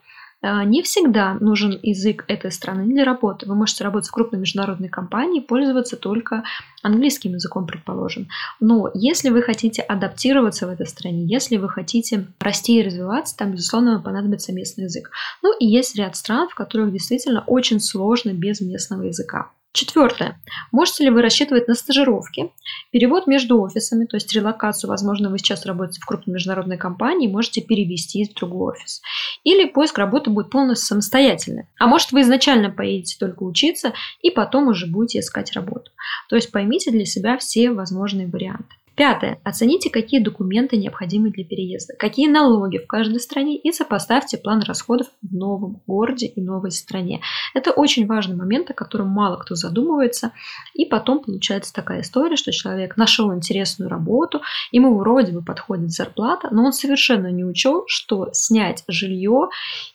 э, 0.42 0.64
не 0.64 0.82
всегда 0.82 1.34
нужен 1.34 1.78
язык 1.82 2.24
этой 2.28 2.52
страны 2.52 2.84
для 2.84 3.04
работы. 3.04 3.46
Вы 3.46 3.54
можете 3.54 3.82
работать 3.82 4.08
в 4.08 4.12
крупной 4.12 4.40
международной 4.40 4.88
компании 4.88 5.40
пользоваться 5.40 5.96
только 5.96 6.44
английским 6.82 7.32
языком, 7.32 7.66
предположим. 7.66 8.28
Но 8.60 8.90
если 8.94 9.30
вы 9.30 9.42
хотите 9.42 9.82
адаптироваться 9.82 10.66
в 10.66 10.70
этой 10.70 10.86
стране, 10.86 11.24
если 11.24 11.56
вы 11.56 11.68
хотите 11.68 12.26
расти 12.38 12.78
и 12.78 12.82
развиваться, 12.82 13.36
там, 13.36 13.52
безусловно, 13.52 13.94
вам 13.94 14.02
понадобится 14.02 14.52
местный 14.52 14.84
язык. 14.84 15.10
Ну 15.42 15.56
и 15.58 15.66
есть 15.66 15.96
ряд 15.96 16.16
стран, 16.16 16.48
в 16.48 16.54
которых 16.54 16.92
действительно 16.92 17.42
очень 17.46 17.80
сложно 17.80 18.32
без 18.34 18.60
местного 18.60 19.04
языка. 19.04 19.50
Четвертое. 19.72 20.40
Можете 20.72 21.04
ли 21.04 21.10
вы 21.10 21.22
рассчитывать 21.22 21.68
на 21.68 21.74
стажировки, 21.76 22.50
перевод 22.90 23.28
между 23.28 23.60
офисами, 23.60 24.04
то 24.04 24.16
есть 24.16 24.32
релокацию, 24.32 24.90
возможно, 24.90 25.30
вы 25.30 25.38
сейчас 25.38 25.64
работаете 25.64 26.00
в 26.00 26.06
крупной 26.06 26.34
международной 26.34 26.76
компании, 26.76 27.28
можете 27.28 27.60
перевести 27.60 28.24
в 28.24 28.34
другой 28.34 28.72
офис. 28.72 29.00
Или 29.44 29.66
поиск 29.66 29.96
работы 29.98 30.30
будет 30.30 30.50
полностью 30.50 30.88
самостоятельный. 30.88 31.68
А 31.78 31.86
может, 31.86 32.10
вы 32.10 32.22
изначально 32.22 32.70
поедете 32.70 33.16
только 33.20 33.44
учиться 33.44 33.92
и 34.20 34.30
потом 34.30 34.66
уже 34.66 34.86
будете 34.86 35.20
искать 35.20 35.52
работу. 35.52 35.92
То 36.28 36.34
есть 36.34 36.50
поймите 36.50 36.90
для 36.90 37.04
себя 37.04 37.38
все 37.38 37.70
возможные 37.70 38.26
варианты. 38.26 38.74
Пятое. 39.00 39.40
Оцените, 39.44 39.88
какие 39.88 40.22
документы 40.22 40.76
необходимы 40.76 41.30
для 41.30 41.42
переезда, 41.42 41.94
какие 41.98 42.28
налоги 42.28 42.76
в 42.76 42.86
каждой 42.86 43.18
стране 43.20 43.56
и 43.56 43.72
сопоставьте 43.72 44.36
план 44.36 44.60
расходов 44.60 45.06
в 45.22 45.34
новом 45.34 45.80
городе 45.86 46.26
и 46.26 46.42
новой 46.42 46.70
стране. 46.70 47.22
Это 47.54 47.70
очень 47.70 48.06
важный 48.06 48.36
момент, 48.36 48.70
о 48.70 48.74
котором 48.74 49.08
мало 49.08 49.38
кто 49.38 49.54
задумывается. 49.54 50.32
И 50.74 50.84
потом 50.84 51.22
получается 51.22 51.72
такая 51.72 52.02
история, 52.02 52.36
что 52.36 52.52
человек 52.52 52.98
нашел 52.98 53.34
интересную 53.34 53.88
работу, 53.88 54.42
ему 54.70 54.98
вроде 54.98 55.32
бы 55.32 55.40
подходит 55.40 55.92
зарплата, 55.92 56.48
но 56.50 56.66
он 56.66 56.74
совершенно 56.74 57.28
не 57.28 57.42
учел, 57.42 57.84
что 57.86 58.28
снять 58.34 58.84
жилье 58.86 59.48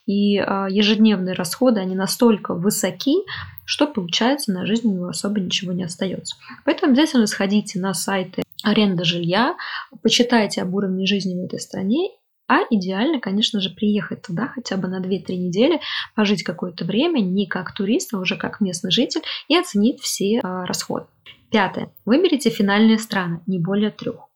и 0.07 0.39
а, 0.39 0.65
ежедневные 0.67 1.35
расходы, 1.35 1.79
они 1.79 1.93
настолько 1.93 2.55
высоки, 2.55 3.17
что 3.65 3.87
получается 3.87 4.51
на 4.51 4.65
жизнь 4.65 4.87
у 4.87 4.93
него 4.93 5.07
особо 5.07 5.39
ничего 5.39 5.73
не 5.73 5.83
остается. 5.83 6.35
Поэтому 6.63 6.91
обязательно 6.91 7.27
сходите 7.27 7.79
на 7.79 7.93
сайты 7.93 8.43
аренда 8.63 9.03
жилья, 9.03 9.55
почитайте 10.01 10.61
об 10.61 10.73
уровне 10.73 11.05
жизни 11.05 11.35
в 11.35 11.45
этой 11.45 11.59
стране 11.59 12.09
а 12.47 12.59
идеально, 12.69 13.19
конечно 13.19 13.59
же, 13.59 13.71
приехать 13.71 14.21
туда 14.21 14.47
хотя 14.47 14.77
бы 14.77 14.87
на 14.87 15.01
2-3 15.01 15.35
недели, 15.35 15.81
пожить 16.13 16.43
какое-то 16.43 16.85
время 16.85 17.19
не 17.19 17.47
как 17.47 17.73
турист, 17.73 18.13
а 18.13 18.19
уже 18.19 18.35
как 18.35 18.61
местный 18.61 18.91
житель 18.91 19.21
и 19.47 19.57
оценить 19.57 19.99
все 19.99 20.37
э, 20.37 20.41
расходы. 20.65 21.07
Пятое. 21.51 21.91
Выберите 22.05 22.49
финальные 22.49 22.99
страны, 22.99 23.41
не 23.47 23.59
более 23.59 23.89
трех. 23.89 24.27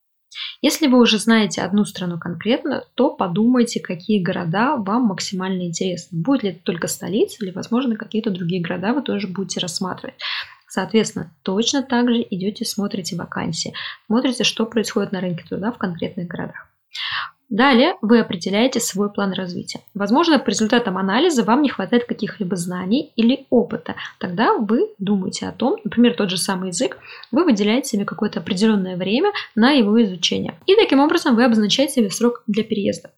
Если 0.61 0.87
вы 0.87 0.99
уже 0.99 1.17
знаете 1.17 1.61
одну 1.61 1.85
страну 1.85 2.19
конкретно, 2.19 2.83
то 2.95 3.09
подумайте, 3.15 3.79
какие 3.79 4.21
города 4.21 4.75
вам 4.75 5.03
максимально 5.03 5.63
интересны. 5.63 6.21
Будет 6.21 6.43
ли 6.43 6.49
это 6.49 6.59
только 6.63 6.87
столица 6.87 7.43
или, 7.43 7.51
возможно, 7.51 7.95
какие-то 7.95 8.29
другие 8.29 8.61
города 8.61 8.93
вы 8.93 9.01
тоже 9.01 9.27
будете 9.27 9.59
рассматривать. 9.59 10.15
Соответственно, 10.67 11.33
точно 11.43 11.81
так 11.81 12.09
же 12.09 12.21
идете, 12.29 12.63
смотрите 12.63 13.15
вакансии, 13.15 13.73
смотрите, 14.05 14.43
что 14.43 14.65
происходит 14.67 15.11
на 15.11 15.19
рынке 15.19 15.43
труда 15.47 15.71
в 15.71 15.77
конкретных 15.77 16.27
городах. 16.27 16.69
Далее 17.49 17.95
вы 18.01 18.19
определяете 18.19 18.79
свой 18.79 19.11
план 19.11 19.33
развития. 19.33 19.81
Возможно, 19.95 20.37
по 20.37 20.49
результатам 20.49 20.99
анализа 20.99 21.43
вам 21.43 21.63
не 21.63 21.69
хватает 21.69 22.05
каких-либо 22.05 22.55
знаний 22.55 23.11
или 23.15 23.47
опыта. 23.49 23.95
Тогда 24.19 24.53
вы 24.53 24.89
думаете 24.99 25.47
о 25.47 25.51
том, 25.51 25.77
например, 25.83 26.13
тот 26.13 26.29
же 26.29 26.37
самый 26.37 26.69
язык, 26.69 26.99
вы 27.31 27.43
выделяете 27.43 27.89
себе 27.89 28.05
какое-то 28.05 28.39
определенное 28.39 28.97
время 28.97 29.31
на 29.55 29.71
его 29.71 30.01
изучение. 30.03 30.59
И 30.67 30.75
таким 30.75 30.99
образом 30.99 31.35
вы 31.35 31.43
обозначаете 31.43 31.93
себе 31.93 32.11
срок 32.11 32.43
для 32.45 32.63
переезда. 32.63 33.09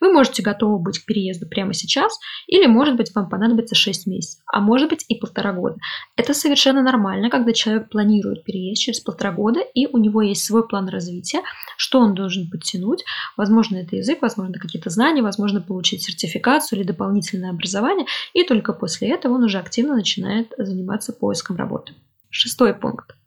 Вы 0.00 0.12
можете 0.12 0.42
готовы 0.42 0.78
быть 0.78 0.98
к 0.98 1.06
переезду 1.06 1.46
прямо 1.46 1.74
сейчас, 1.74 2.18
или, 2.46 2.66
может 2.66 2.96
быть, 2.96 3.14
вам 3.14 3.28
понадобится 3.28 3.74
6 3.74 4.06
месяцев, 4.06 4.42
а 4.52 4.60
может 4.60 4.88
быть 4.88 5.04
и 5.08 5.16
полтора 5.16 5.52
года. 5.52 5.76
Это 6.16 6.34
совершенно 6.34 6.82
нормально, 6.82 7.30
когда 7.30 7.52
человек 7.52 7.90
планирует 7.90 8.44
переезд 8.44 8.82
через 8.82 9.00
полтора 9.00 9.32
года, 9.32 9.60
и 9.74 9.86
у 9.86 9.98
него 9.98 10.22
есть 10.22 10.44
свой 10.44 10.66
план 10.66 10.88
развития, 10.88 11.42
что 11.76 12.00
он 12.00 12.14
должен 12.14 12.50
подтянуть. 12.50 13.04
Возможно, 13.36 13.76
это 13.76 13.96
язык, 13.96 14.22
возможно, 14.22 14.58
какие-то 14.58 14.90
знания, 14.90 15.22
возможно, 15.22 15.60
получить 15.60 16.02
сертификацию 16.02 16.78
или 16.78 16.86
дополнительное 16.86 17.50
образование, 17.50 18.06
и 18.32 18.44
только 18.44 18.72
после 18.72 19.10
этого 19.10 19.34
он 19.34 19.44
уже 19.44 19.58
активно 19.58 19.94
начинает 19.94 20.52
заниматься 20.56 21.12
поиском 21.12 21.56
работы. 21.56 21.94
Шестой 22.30 22.74
пункт. 22.74 23.17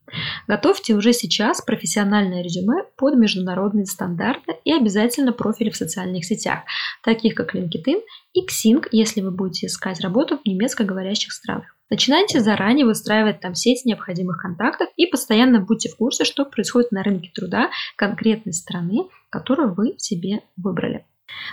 Готовьте 0.48 0.94
уже 0.94 1.14
сейчас 1.14 1.62
профессиональное 1.62 2.44
резюме 2.44 2.84
под 2.98 3.16
международные 3.16 3.86
стандарты 3.86 4.56
и 4.64 4.74
обязательно 4.74 5.32
профили 5.34 5.70
в 5.70 5.76
социальных 5.76 6.26
сетях, 6.26 6.60
таких 7.04 7.36
как 7.36 7.56
LinkedIn 7.56 8.02
и 8.34 8.46
Xing, 8.46 8.86
если 8.92 9.22
вы 9.22 9.32
будете 9.32 9.68
искать 9.68 10.02
работу 10.02 10.38
в 10.38 10.48
немецкоговорящих 10.48 11.32
странах. 11.32 11.76
Начинайте 11.90 12.40
заранее 12.40 12.86
выстраивать 12.86 13.42
там 13.42 13.54
сеть 13.54 13.84
необходимых 13.84 14.38
контактов 14.38 14.88
и 14.96 15.08
постоянно 15.08 15.60
будьте 15.60 15.90
в 15.90 15.98
курсе, 15.98 16.24
что 16.24 16.46
происходит 16.46 16.92
на 16.92 17.04
рынке 17.04 17.30
труда 17.36 17.70
конкретной 17.98 18.54
страны, 18.54 19.10
которую 19.30 19.74
вы 19.74 19.96
себе 19.98 20.42
выбрали. 20.56 21.06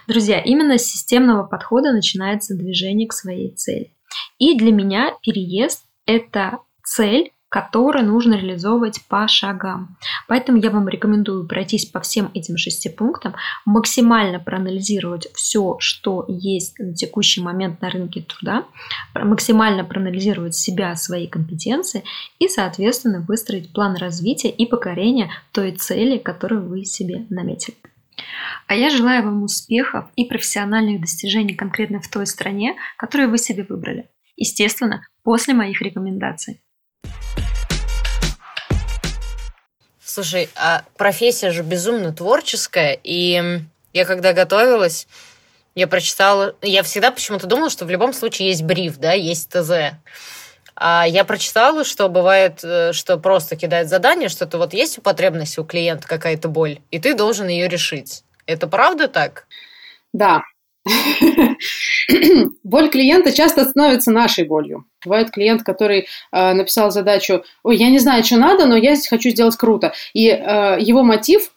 Друзья, 0.06 0.40
именно 0.40 0.78
с 0.78 0.84
системного 0.84 1.44
подхода 1.44 1.92
начинается 1.92 2.56
движение 2.56 3.08
к 3.08 3.12
своей 3.12 3.50
цели. 3.50 3.92
И 4.38 4.56
для 4.56 4.72
меня 4.72 5.14
переезд– 5.22 5.84
это 6.06 6.60
цель, 6.84 7.32
который 7.48 8.02
нужно 8.02 8.34
реализовывать 8.34 9.00
по 9.08 9.26
шагам. 9.26 9.96
Поэтому 10.26 10.58
я 10.58 10.70
вам 10.70 10.88
рекомендую 10.88 11.46
пройтись 11.46 11.86
по 11.86 12.00
всем 12.00 12.30
этим 12.34 12.56
шести 12.56 12.88
пунктам, 12.88 13.34
максимально 13.64 14.38
проанализировать 14.38 15.28
все, 15.34 15.76
что 15.78 16.24
есть 16.28 16.78
на 16.78 16.94
текущий 16.94 17.40
момент 17.40 17.80
на 17.80 17.90
рынке 17.90 18.22
труда, 18.22 18.64
максимально 19.14 19.84
проанализировать 19.84 20.54
себя, 20.54 20.94
свои 20.96 21.26
компетенции 21.26 22.04
и, 22.38 22.48
соответственно, 22.48 23.24
выстроить 23.26 23.72
план 23.72 23.96
развития 23.96 24.50
и 24.50 24.66
покорения 24.66 25.30
той 25.52 25.72
цели, 25.72 26.18
которую 26.18 26.68
вы 26.68 26.84
себе 26.84 27.26
наметили. 27.30 27.76
А 28.66 28.74
я 28.74 28.90
желаю 28.90 29.24
вам 29.24 29.42
успехов 29.42 30.06
и 30.16 30.24
профессиональных 30.24 31.00
достижений 31.00 31.54
конкретно 31.54 32.00
в 32.00 32.08
той 32.08 32.26
стране, 32.26 32.76
которую 32.96 33.30
вы 33.30 33.38
себе 33.38 33.64
выбрали. 33.66 34.08
Естественно, 34.36 35.06
после 35.22 35.54
моих 35.54 35.80
рекомендаций. 35.80 36.60
Слушай, 40.18 40.48
а 40.56 40.82
профессия 40.96 41.52
же 41.52 41.62
безумно 41.62 42.12
творческая, 42.12 42.98
и 43.04 43.60
я 43.92 44.04
когда 44.04 44.32
готовилась, 44.32 45.06
я 45.74 45.86
прочитала, 45.86 46.56
я 46.62 46.82
всегда 46.82 47.10
почему-то 47.10 47.46
думала, 47.46 47.70
что 47.70 47.84
в 47.84 47.90
любом 47.90 48.12
случае 48.12 48.48
есть 48.48 48.62
бриф, 48.62 48.96
да, 48.96 49.12
есть 49.12 49.50
ТЗ. 49.50 49.92
А 50.74 51.06
я 51.06 51.24
прочитала, 51.24 51.84
что 51.84 52.08
бывает, 52.08 52.64
э, 52.64 52.92
что 52.94 53.16
просто 53.18 53.54
кидает 53.54 53.88
задание, 53.88 54.28
что-то 54.28 54.58
вот 54.58 54.72
есть 54.72 54.98
у 54.98 55.02
потребности 55.02 55.60
у 55.60 55.64
клиента 55.64 56.08
какая-то 56.08 56.48
боль, 56.48 56.80
и 56.90 56.98
ты 56.98 57.14
должен 57.14 57.46
ее 57.46 57.68
решить. 57.68 58.24
Это 58.46 58.66
правда 58.66 59.08
так? 59.08 59.46
Да, 60.12 60.42
Боль 62.64 62.90
клиента 62.90 63.32
часто 63.32 63.64
становится 63.64 64.10
нашей 64.10 64.46
болью. 64.48 64.84
Бывает 65.04 65.30
клиент, 65.30 65.62
который 65.62 66.06
э, 66.32 66.52
написал 66.52 66.90
задачу, 66.90 67.44
ой, 67.62 67.76
я 67.76 67.90
не 67.90 67.98
знаю, 67.98 68.24
что 68.24 68.36
надо, 68.36 68.66
но 68.66 68.76
я 68.76 68.94
здесь 68.94 69.08
хочу 69.08 69.30
сделать 69.30 69.56
круто. 69.56 69.92
И 70.12 70.28
э, 70.28 70.78
его 70.80 71.02
мотив 71.02 71.52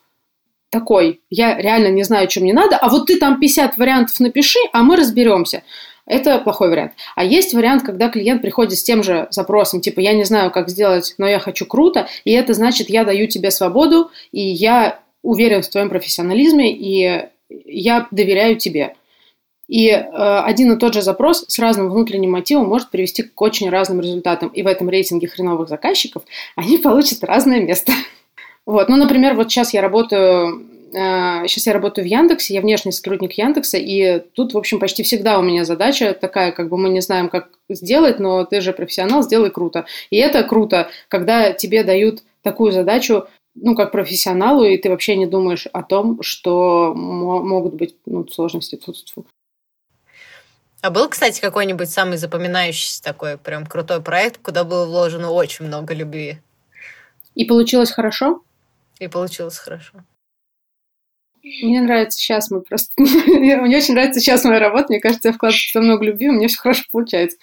такой, 0.69 1.21
я 1.29 1.57
реально 1.57 1.87
не 1.87 2.03
знаю, 2.03 2.29
что 2.29 2.41
мне 2.41 2.53
надо, 2.53 2.77
а 2.77 2.89
вот 2.89 3.07
ты 3.07 3.17
там 3.17 3.39
50 3.39 3.77
вариантов 3.77 4.19
напиши, 4.19 4.59
а 4.73 4.83
мы 4.83 4.95
разберемся. 4.95 5.63
Это 6.05 6.39
плохой 6.39 6.69
вариант. 6.69 6.93
А 7.15 7.23
есть 7.23 7.53
вариант, 7.53 7.83
когда 7.83 8.09
клиент 8.09 8.41
приходит 8.41 8.77
с 8.77 8.83
тем 8.83 9.03
же 9.03 9.27
запросом, 9.31 9.81
типа, 9.81 9.99
я 9.99 10.13
не 10.13 10.23
знаю, 10.23 10.51
как 10.51 10.69
сделать, 10.69 11.13
но 11.17 11.27
я 11.27 11.39
хочу 11.39 11.65
круто, 11.65 12.07
и 12.25 12.31
это 12.31 12.53
значит, 12.53 12.89
я 12.89 13.05
даю 13.05 13.27
тебе 13.27 13.51
свободу, 13.51 14.11
и 14.31 14.41
я 14.41 14.99
уверен 15.21 15.61
в 15.61 15.69
твоем 15.69 15.89
профессионализме, 15.89 16.73
и 16.73 17.29
я 17.49 18.07
доверяю 18.11 18.57
тебе. 18.57 18.95
И 19.67 19.87
э, 19.89 20.01
один 20.01 20.73
и 20.73 20.77
тот 20.77 20.93
же 20.93 21.01
запрос 21.01 21.45
с 21.47 21.59
разным 21.59 21.89
внутренним 21.89 22.31
мотивом 22.31 22.67
может 22.67 22.89
привести 22.89 23.23
к 23.23 23.41
очень 23.41 23.69
разным 23.69 24.01
результатам. 24.01 24.49
И 24.49 24.63
в 24.63 24.67
этом 24.67 24.89
рейтинге 24.89 25.27
хреновых 25.27 25.69
заказчиков 25.69 26.23
они 26.55 26.77
получат 26.77 27.23
разное 27.23 27.61
место. 27.61 27.91
Вот, 28.63 28.89
ну, 28.89 28.95
например, 28.95 29.33
вот 29.33 29.51
сейчас 29.51 29.73
я 29.73 29.81
работаю 29.81 30.67
сейчас 30.91 31.67
я 31.67 31.73
работаю 31.73 32.05
в 32.05 32.07
Яндексе, 32.07 32.53
я 32.53 32.61
внешний 32.61 32.91
сотрудник 32.91 33.33
Яндекса, 33.33 33.77
и 33.77 34.19
тут, 34.33 34.53
в 34.53 34.57
общем, 34.57 34.79
почти 34.79 35.03
всегда 35.03 35.39
у 35.39 35.41
меня 35.41 35.63
задача 35.63 36.13
такая, 36.13 36.51
как 36.51 36.69
бы 36.69 36.77
мы 36.77 36.89
не 36.89 37.01
знаем, 37.01 37.29
как 37.29 37.49
сделать, 37.69 38.19
но 38.19 38.43
ты 38.43 38.61
же 38.61 38.73
профессионал, 38.73 39.23
сделай 39.23 39.51
круто. 39.51 39.85
И 40.09 40.17
это 40.17 40.43
круто, 40.43 40.89
когда 41.07 41.53
тебе 41.53 41.83
дают 41.83 42.23
такую 42.41 42.71
задачу, 42.71 43.25
ну, 43.55 43.75
как 43.75 43.91
профессионалу, 43.91 44.63
и 44.63 44.77
ты 44.77 44.89
вообще 44.89 45.15
не 45.15 45.25
думаешь 45.25 45.67
о 45.71 45.83
том, 45.83 46.21
что 46.21 46.93
могут 46.95 47.75
быть 47.75 47.95
ну, 48.05 48.27
сложности. 48.27 48.75
-фу. 48.75 49.25
А 50.81 50.89
был, 50.89 51.09
кстати, 51.09 51.39
какой-нибудь 51.39 51.91
самый 51.91 52.17
запоминающийся 52.17 53.03
такой 53.03 53.37
прям 53.37 53.67
крутой 53.67 54.01
проект, 54.01 54.41
куда 54.41 54.63
было 54.63 54.85
вложено 54.85 55.29
очень 55.29 55.65
много 55.65 55.93
любви? 55.93 56.41
И 57.35 57.45
получилось 57.45 57.91
хорошо? 57.91 58.41
И 58.99 59.07
получилось 59.07 59.59
хорошо. 59.59 60.03
Мне 61.43 61.81
нравится 61.81 62.19
сейчас 62.19 62.51
мы 62.51 62.61
просто... 62.61 62.91
мне 62.97 63.59
очень 63.59 63.95
нравится 63.95 64.19
сейчас 64.19 64.43
моя 64.43 64.59
работа. 64.59 64.87
Мне 64.89 64.99
кажется, 64.99 65.29
я 65.29 65.33
вкладываю 65.33 65.59
туда 65.73 65.83
много 65.83 66.05
любви, 66.05 66.29
у 66.29 66.33
меня 66.33 66.47
все 66.47 66.57
хорошо 66.57 66.83
получается. 66.91 67.37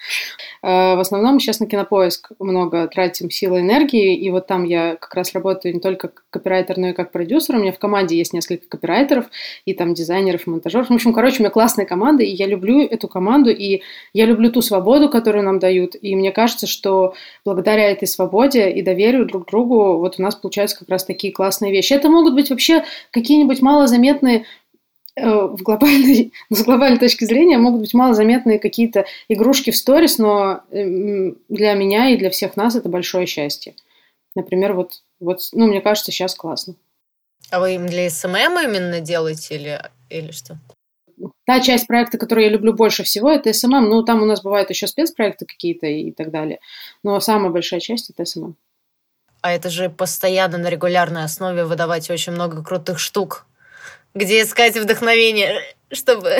А, 0.61 0.95
в 0.95 0.99
основном 0.99 1.39
сейчас 1.39 1.59
на 1.59 1.67
кинопоиск 1.67 2.31
много 2.39 2.87
тратим 2.87 3.29
силы 3.29 3.59
и 3.59 3.61
энергии, 3.61 4.15
и 4.15 4.29
вот 4.29 4.47
там 4.47 4.63
я 4.63 4.95
как 4.95 5.13
раз 5.15 5.33
работаю 5.33 5.73
не 5.73 5.81
только 5.81 6.07
как 6.07 6.23
копирайтер, 6.29 6.77
но 6.77 6.89
и 6.89 6.93
как 6.93 7.11
продюсер. 7.11 7.55
У 7.55 7.59
меня 7.59 7.73
в 7.73 7.79
команде 7.79 8.17
есть 8.17 8.31
несколько 8.31 8.67
копирайтеров, 8.69 9.25
и 9.65 9.73
там 9.73 9.93
дизайнеров, 9.93 10.47
и 10.47 10.49
монтажеров. 10.49 10.89
В 10.89 10.93
общем, 10.93 11.13
короче, 11.13 11.37
у 11.37 11.41
меня 11.41 11.49
классная 11.49 11.85
команда, 11.85 12.23
и 12.23 12.31
я 12.31 12.47
люблю 12.47 12.79
эту 12.79 13.09
команду, 13.09 13.49
и 13.49 13.81
я 14.13 14.25
люблю 14.25 14.49
ту 14.49 14.61
свободу, 14.61 15.09
которую 15.09 15.43
нам 15.43 15.59
дают. 15.59 15.95
И 16.01 16.15
мне 16.15 16.31
кажется, 16.31 16.67
что 16.67 17.15
благодаря 17.43 17.91
этой 17.91 18.07
свободе 18.07 18.71
и 18.71 18.81
доверию 18.81 19.25
друг 19.25 19.47
другу 19.47 19.97
вот 19.97 20.15
у 20.19 20.21
нас 20.21 20.35
получаются 20.35 20.79
как 20.79 20.87
раз 20.87 21.03
такие 21.03 21.33
классные 21.33 21.73
вещи. 21.73 21.91
Это 21.91 22.09
могут 22.09 22.33
быть 22.33 22.49
вообще 22.49 22.85
какие-нибудь 23.11 23.61
мало 23.61 23.88
заметные 23.89 24.45
э, 25.15 25.25
в 25.25 25.61
глобальной, 25.61 26.31
с 26.49 26.63
глобальной 26.63 26.99
точки 26.99 27.25
зрения 27.25 27.57
могут 27.57 27.81
быть 27.81 27.93
малозаметные 27.93 28.59
какие-то 28.59 29.05
игрушки 29.27 29.71
в 29.71 29.77
сторис, 29.77 30.17
но 30.17 30.61
эм, 30.71 31.37
для 31.49 31.73
меня 31.73 32.09
и 32.09 32.17
для 32.17 32.29
всех 32.29 32.55
нас 32.55 32.75
это 32.75 32.87
большое 32.87 33.25
счастье. 33.25 33.75
Например, 34.35 34.73
вот, 34.73 35.01
вот 35.19 35.41
ну, 35.51 35.67
мне 35.67 35.81
кажется, 35.81 36.11
сейчас 36.11 36.35
классно. 36.35 36.75
А 37.51 37.59
вы 37.59 37.75
им 37.75 37.87
для 37.87 38.09
SMM 38.09 38.59
именно 38.63 39.01
делаете 39.01 39.55
или, 39.55 39.81
или 40.09 40.31
что? 40.31 40.57
Та 41.45 41.59
часть 41.59 41.87
проекта, 41.87 42.17
которую 42.17 42.45
я 42.45 42.51
люблю 42.51 42.73
больше 42.73 43.03
всего, 43.03 43.29
это 43.31 43.51
SMM. 43.51 43.89
Ну, 43.89 44.03
там 44.03 44.21
у 44.21 44.25
нас 44.25 44.41
бывают 44.41 44.69
еще 44.69 44.87
спецпроекты 44.87 45.45
какие-то 45.45 45.87
и 45.87 46.11
так 46.11 46.31
далее. 46.31 46.59
Но 47.03 47.19
самая 47.19 47.49
большая 47.49 47.79
часть– 47.79 48.09
это 48.11 48.23
SMM. 48.23 48.55
А 49.41 49.51
это 49.51 49.69
же 49.69 49.89
постоянно 49.89 50.57
на 50.57 50.69
регулярной 50.69 51.23
основе 51.23 51.65
выдавать 51.65 52.09
очень 52.09 52.33
много 52.33 52.63
крутых 52.63 52.99
штук 52.99 53.45
где 54.13 54.43
искать 54.43 54.77
вдохновение, 54.77 55.61
чтобы... 55.91 56.37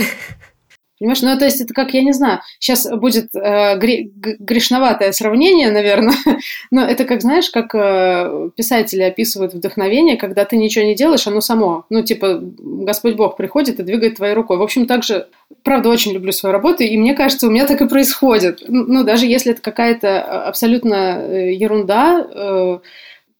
Понимаешь, 1.00 1.22
ну 1.22 1.40
то 1.40 1.46
есть 1.46 1.62
это 1.62 1.74
как, 1.74 1.94
я 1.94 2.04
не 2.04 2.12
знаю, 2.12 2.42
сейчас 2.60 2.86
будет 2.92 3.34
э, 3.34 3.80
гре- 3.80 4.12
грешноватое 4.14 5.14
сравнение, 5.14 5.72
наверное, 5.72 6.16
но 6.72 6.84
это 6.84 7.06
как, 7.06 7.22
знаешь, 7.22 7.50
как 7.50 7.74
э, 7.74 8.50
писатели 8.58 9.04
описывают 9.04 9.54
вдохновение, 9.54 10.18
когда 10.18 10.44
ты 10.44 10.58
ничего 10.58 10.84
не 10.84 10.96
делаешь, 10.96 11.26
оно 11.26 11.40
само, 11.40 11.86
ну 11.90 12.04
типа 12.04 12.42
Господь 12.42 13.16
Бог 13.16 13.38
приходит 13.38 13.80
и 13.80 13.84
двигает 13.84 14.18
твоей 14.18 14.34
рукой. 14.34 14.58
В 14.58 14.62
общем, 14.62 14.88
также, 14.88 15.30
правда, 15.64 15.88
очень 15.88 16.12
люблю 16.12 16.34
свою 16.34 16.52
работу, 16.52 16.84
и 16.84 16.98
мне 16.98 17.14
кажется, 17.14 17.48
у 17.48 17.50
меня 17.50 17.66
так 17.66 17.80
и 17.80 17.88
происходит. 17.88 18.62
Ну, 18.68 19.06
даже 19.06 19.26
если 19.26 19.54
это 19.54 19.62
какая-то 19.62 20.22
абсолютно 20.48 21.22
э, 21.22 21.54
ерунда, 21.54 22.28
э, 22.30 22.80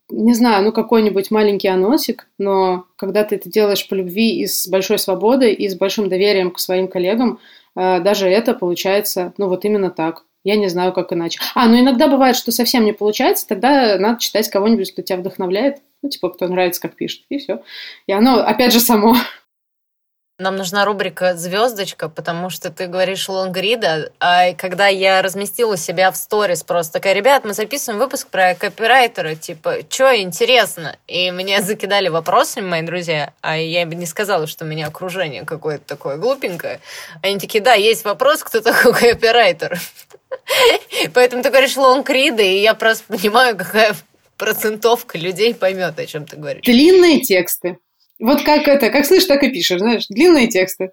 не 0.10 0.34
знаю, 0.34 0.64
ну 0.64 0.72
какой-нибудь 0.72 1.32
маленький 1.32 1.68
анонсик, 1.68 2.28
но 2.38 2.86
когда 2.96 3.24
ты 3.24 3.36
это 3.36 3.50
делаешь 3.50 3.88
по 3.88 3.94
любви 3.94 4.40
и 4.40 4.48
с 4.48 4.68
большой 4.68 5.00
свободой, 5.00 5.54
и 5.54 5.70
с 5.70 5.76
большим 5.76 6.10
доверием 6.10 6.52
к 6.52 6.60
своим 6.60 6.88
коллегам, 6.88 7.40
э, 7.76 8.00
даже 8.02 8.28
это 8.28 8.54
получается, 8.54 9.34
ну 9.38 9.48
вот 9.48 9.66
именно 9.66 9.90
так. 9.90 10.24
Я 10.44 10.56
не 10.56 10.70
знаю, 10.70 10.94
как 10.94 11.12
иначе. 11.12 11.40
А, 11.54 11.68
ну 11.68 11.80
иногда 11.80 12.08
бывает, 12.08 12.36
что 12.36 12.52
совсем 12.52 12.86
не 12.86 12.94
получается, 12.94 13.48
тогда 13.48 13.98
надо 14.00 14.20
читать 14.20 14.50
кого-нибудь, 14.50 14.92
кто 14.92 15.02
тебя 15.02 15.18
вдохновляет, 15.18 15.78
ну 16.02 16.10
типа, 16.10 16.30
кто 16.30 16.48
нравится, 16.48 16.82
как 16.82 16.96
пишет, 16.96 17.24
и 17.30 17.38
все. 17.38 17.62
И 18.08 18.14
оно, 18.14 18.40
опять 18.40 18.74
же, 18.74 18.80
само. 18.80 19.16
Нам 20.40 20.56
нужна 20.56 20.86
рубрика 20.86 21.36
«Звездочка», 21.36 22.08
потому 22.08 22.50
что 22.50 22.70
ты 22.70 22.88
говоришь 22.88 23.28
лонгрида, 23.28 24.14
а 24.22 24.54
когда 24.54 24.88
я 24.88 25.22
разместила 25.22 25.76
себя 25.76 26.12
в 26.12 26.16
сторис 26.16 26.64
просто 26.64 26.94
такая, 26.94 27.14
ребят, 27.14 27.44
мы 27.44 27.54
записываем 27.54 28.00
выпуск 28.00 28.30
про 28.30 28.56
копирайтера, 28.56 29.36
типа, 29.36 29.80
что 29.90 30.16
интересно? 30.16 30.96
И 31.08 31.30
мне 31.32 31.62
закидали 31.62 32.08
вопросами 32.08 32.66
мои 32.66 32.82
друзья, 32.84 33.34
а 33.42 33.58
я 33.58 33.86
бы 33.86 33.96
не 33.96 34.06
сказала, 34.06 34.48
что 34.48 34.64
у 34.64 34.68
меня 34.70 34.88
окружение 34.88 35.44
какое-то 35.44 35.84
такое 35.86 36.16
глупенькое. 36.16 36.80
Они 37.22 37.38
такие, 37.38 37.62
да, 37.62 37.74
есть 37.74 38.06
вопрос, 38.06 38.42
кто 38.42 38.62
такой 38.62 38.94
копирайтер. 38.94 39.78
Поэтому 41.14 41.44
ты 41.44 41.50
говоришь 41.50 41.76
лонгриды, 41.76 42.48
и 42.48 42.62
я 42.62 42.76
просто 42.76 43.04
понимаю, 43.10 43.58
какая 43.58 43.94
процентовка 44.38 45.18
людей 45.18 45.54
поймет, 45.54 46.00
о 46.00 46.06
чем 46.06 46.26
ты 46.26 46.38
говоришь. 46.38 46.64
Длинные 46.64 47.20
тексты. 47.20 47.78
Вот 48.20 48.44
как 48.44 48.68
это, 48.68 48.90
как 48.90 49.06
слышишь, 49.06 49.28
так 49.28 49.44
и 49.44 49.50
пишешь, 49.50 49.80
знаешь, 49.80 50.08
длинные 50.10 50.48
тексты. 50.48 50.92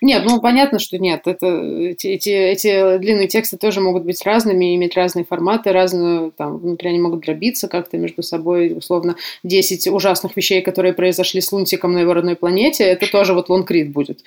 Нет, 0.00 0.24
ну 0.24 0.40
понятно, 0.40 0.78
что 0.78 0.98
нет. 0.98 1.22
Это, 1.26 1.46
эти, 1.46 2.28
эти, 2.28 2.98
длинные 2.98 3.28
тексты 3.28 3.56
тоже 3.56 3.80
могут 3.80 4.04
быть 4.04 4.24
разными, 4.24 4.74
иметь 4.74 4.96
разные 4.96 5.24
форматы, 5.24 5.72
разную, 5.72 6.32
там, 6.32 6.58
внутри 6.58 6.90
они 6.90 6.98
могут 6.98 7.20
дробиться 7.20 7.68
как-то 7.68 7.96
между 7.96 8.22
собой, 8.22 8.76
условно, 8.76 9.16
10 9.44 9.86
ужасных 9.88 10.36
вещей, 10.36 10.60
которые 10.60 10.92
произошли 10.92 11.40
с 11.40 11.52
Лунтиком 11.52 11.92
на 11.92 11.98
его 11.98 12.14
родной 12.14 12.34
планете, 12.34 12.84
это 12.84 13.10
тоже 13.10 13.32
вот 13.32 13.48
лонгрид 13.48 13.92
будет. 13.92 14.24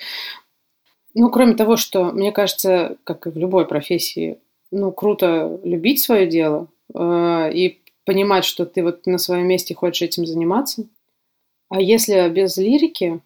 Ну, 1.14 1.28
кроме 1.30 1.54
того, 1.54 1.76
что, 1.76 2.04
мне 2.04 2.32
кажется, 2.32 2.96
как 3.04 3.26
и 3.26 3.30
в 3.30 3.36
любой 3.36 3.66
профессии, 3.66 4.38
ну, 4.70 4.92
круто 4.92 5.60
любить 5.64 6.00
свое 6.00 6.26
дело 6.26 6.68
э, 6.94 7.50
и 7.52 7.80
понимать, 8.04 8.44
что 8.44 8.64
ты 8.64 8.82
вот 8.82 9.06
на 9.06 9.18
своем 9.18 9.46
месте 9.46 9.74
хочешь 9.74 10.02
этим 10.02 10.24
заниматься, 10.24 10.84
а 11.70 11.80
если 11.80 12.28
без 12.28 12.56
лирики, 12.58 13.20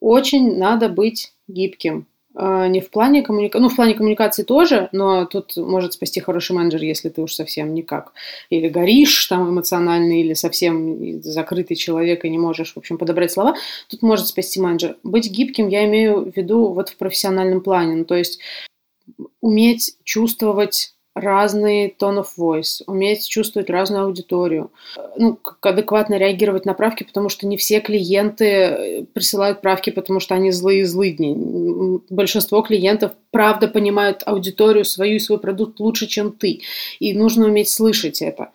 очень 0.00 0.56
надо 0.56 0.88
быть 0.88 1.34
гибким. 1.48 2.06
А, 2.34 2.68
не 2.68 2.80
в 2.80 2.90
плане 2.90 3.22
коммуникации, 3.22 3.60
ну, 3.60 3.68
в 3.68 3.74
плане 3.74 3.94
коммуникации 3.94 4.44
тоже, 4.44 4.88
но 4.92 5.26
тут 5.26 5.56
может 5.56 5.94
спасти 5.94 6.20
хороший 6.20 6.52
менеджер, 6.52 6.80
если 6.82 7.08
ты 7.08 7.20
уж 7.20 7.34
совсем 7.34 7.74
никак. 7.74 8.12
Или 8.48 8.68
горишь 8.68 9.26
там 9.26 9.50
эмоционально, 9.50 10.20
или 10.20 10.34
совсем 10.34 11.20
закрытый 11.20 11.76
человек 11.76 12.24
и 12.24 12.30
не 12.30 12.38
можешь, 12.38 12.74
в 12.74 12.76
общем, 12.76 12.96
подобрать 12.96 13.32
слова. 13.32 13.56
Тут 13.88 14.02
может 14.02 14.28
спасти 14.28 14.60
менеджер. 14.60 14.96
Быть 15.02 15.28
гибким 15.28 15.66
я 15.66 15.84
имею 15.86 16.30
в 16.30 16.36
виду 16.36 16.68
вот 16.68 16.90
в 16.90 16.96
профессиональном 16.96 17.60
плане. 17.60 17.96
Ну, 17.96 18.04
то 18.04 18.14
есть 18.14 18.38
уметь 19.40 19.96
чувствовать 20.04 20.94
разный 21.20 21.94
tone 21.98 22.22
of 22.22 22.28
voice, 22.38 22.82
уметь 22.86 23.28
чувствовать 23.28 23.70
разную 23.70 24.04
аудиторию, 24.04 24.70
ну, 25.16 25.36
как 25.36 25.64
адекватно 25.64 26.14
реагировать 26.16 26.64
на 26.64 26.74
правки, 26.74 27.04
потому 27.04 27.28
что 27.28 27.46
не 27.46 27.56
все 27.56 27.80
клиенты 27.80 28.44
э, 28.44 29.04
присылают 29.12 29.60
правки, 29.60 29.90
потому 29.90 30.20
что 30.20 30.34
они 30.34 30.50
злые 30.50 30.86
злыдни. 30.86 32.00
Большинство 32.10 32.62
клиентов 32.62 33.12
правда 33.30 33.68
понимают 33.68 34.22
аудиторию 34.26 34.84
свою 34.84 35.16
и 35.16 35.20
свой 35.20 35.38
продукт 35.38 35.80
лучше, 35.80 36.06
чем 36.06 36.32
ты. 36.32 36.60
И 36.98 37.14
нужно 37.14 37.46
уметь 37.46 37.70
слышать 37.70 38.22
это. 38.22 38.50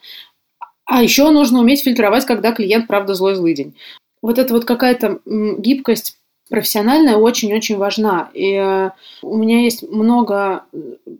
А 0.86 1.02
еще 1.02 1.30
нужно 1.30 1.60
уметь 1.60 1.84
фильтровать, 1.84 2.26
когда 2.26 2.52
клиент 2.52 2.88
правда 2.88 3.13
злой 3.13 3.36
злыдень. 3.36 3.76
Вот 4.21 4.39
это 4.39 4.54
вот 4.54 4.65
какая-то 4.65 5.19
гибкость 5.26 6.17
профессиональная 6.49 7.17
очень-очень 7.17 7.77
важна. 7.77 8.29
И 8.34 8.53
э, 8.53 8.91
у 9.21 9.38
меня 9.38 9.62
есть 9.62 9.84
много 9.84 10.65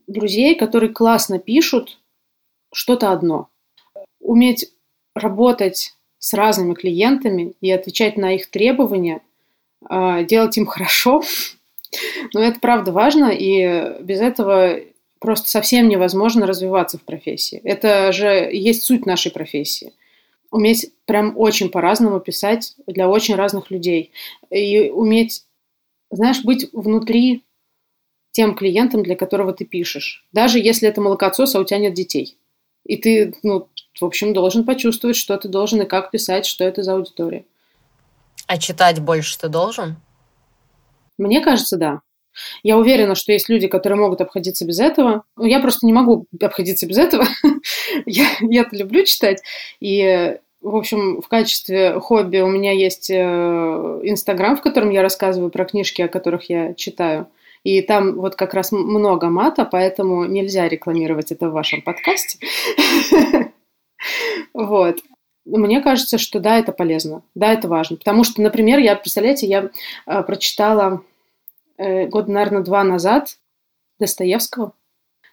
друзей, 0.08 0.56
которые 0.56 0.92
классно 0.92 1.40
пишут 1.40 2.00
что-то 2.74 3.12
одно. 3.12 3.50
Уметь 4.20 4.72
работать 5.16 5.96
с 6.20 6.34
разными 6.34 6.74
клиентами 6.74 7.54
и 7.62 7.72
отвечать 7.72 8.18
на 8.18 8.36
их 8.36 8.50
требования, 8.50 9.22
э, 9.90 10.26
делать 10.26 10.58
им 10.58 10.66
хорошо, 10.68 11.24
но 12.34 12.42
это 12.42 12.60
правда 12.60 12.92
важно, 12.92 13.30
и 13.32 14.02
без 14.02 14.20
этого 14.20 14.80
просто 15.20 15.50
совсем 15.50 15.88
невозможно 15.88 16.46
развиваться 16.46 16.98
в 16.98 17.04
профессии. 17.04 17.62
Это 17.64 18.12
же 18.12 18.28
есть 18.28 18.84
суть 18.84 19.06
нашей 19.06 19.32
профессии 19.32 19.94
уметь 20.54 20.92
прям 21.06 21.36
очень 21.36 21.70
по-разному 21.70 22.20
писать 22.20 22.76
для 22.86 23.10
очень 23.10 23.36
разных 23.36 23.72
людей. 23.72 24.12
И 24.52 24.92
уметь, 24.92 25.46
знаешь, 26.12 26.44
быть 26.44 26.70
внутри 26.74 27.44
тем 28.32 28.56
клиентом, 28.56 29.02
для 29.02 29.16
которого 29.16 29.54
ты 29.54 29.66
пишешь. 29.66 30.26
Даже 30.32 30.60
если 30.60 30.88
это 30.88 31.02
молокосос, 31.02 31.56
а 31.56 31.60
у 31.60 31.64
тебя 31.64 31.80
нет 31.80 31.96
детей. 31.96 32.38
И 32.86 32.98
ты, 32.98 33.34
ну, 33.42 33.68
в 34.00 34.06
общем, 34.06 34.34
должен 34.34 34.64
почувствовать, 34.64 35.16
что 35.16 35.36
ты 35.38 35.48
должен 35.48 35.82
и 35.82 35.86
как 35.86 36.12
писать, 36.12 36.46
что 36.46 36.64
это 36.64 36.84
за 36.84 36.94
аудитория. 36.94 37.46
А 38.46 38.60
читать 38.60 39.00
больше 39.00 39.40
ты 39.40 39.50
должен? 39.50 39.96
Мне 41.18 41.42
кажется, 41.42 41.78
да. 41.78 42.02
Я 42.64 42.78
уверена, 42.78 43.16
что 43.16 43.32
есть 43.32 43.50
люди, 43.50 43.68
которые 43.68 44.00
могут 44.00 44.22
обходиться 44.22 44.66
без 44.66 44.80
этого. 44.80 45.24
Ну, 45.38 45.46
я 45.46 45.60
просто 45.60 45.86
не 45.86 45.94
могу 45.94 46.26
обходиться 46.42 46.88
без 46.88 46.98
этого. 46.98 47.26
я, 48.06 48.26
я 48.42 48.66
люблю 48.72 49.04
читать. 49.06 49.42
И 49.80 50.38
в 50.64 50.78
общем, 50.78 51.22
в 51.22 51.28
качестве 51.28 52.00
хобби 52.00 52.38
у 52.38 52.48
меня 52.48 52.72
есть 52.72 53.10
э, 53.10 53.14
Инстаграм, 54.04 54.56
в 54.56 54.62
котором 54.62 54.92
я 54.92 55.02
рассказываю 55.02 55.52
про 55.52 55.66
книжки, 55.66 56.02
о 56.02 56.08
которых 56.08 56.50
я 56.50 56.74
читаю. 56.74 57.28
И 57.64 57.82
там 57.82 58.16
вот 58.16 58.36
как 58.36 58.54
раз 58.54 58.72
много 58.72 59.30
мата, 59.30 59.66
поэтому 59.66 60.26
нельзя 60.26 60.68
рекламировать 60.70 61.32
это 61.32 61.50
в 61.50 61.54
вашем 61.54 61.82
подкасте. 61.82 62.40
Вот. 64.54 65.00
Мне 65.46 65.82
кажется, 65.82 66.18
что 66.18 66.40
да, 66.40 66.60
это 66.60 66.74
полезно, 66.74 67.24
да, 67.36 67.54
это 67.54 67.68
важно. 67.68 67.98
Потому 67.98 68.24
что, 68.26 68.42
например, 68.42 68.80
я, 68.80 68.96
представляете, 68.96 69.48
я 69.48 69.70
э, 70.06 70.24
прочитала 70.24 71.04
э, 71.78 72.08
год, 72.08 72.28
наверное, 72.28 72.62
два 72.62 72.84
назад 72.84 73.38
Достоевского, 74.00 74.74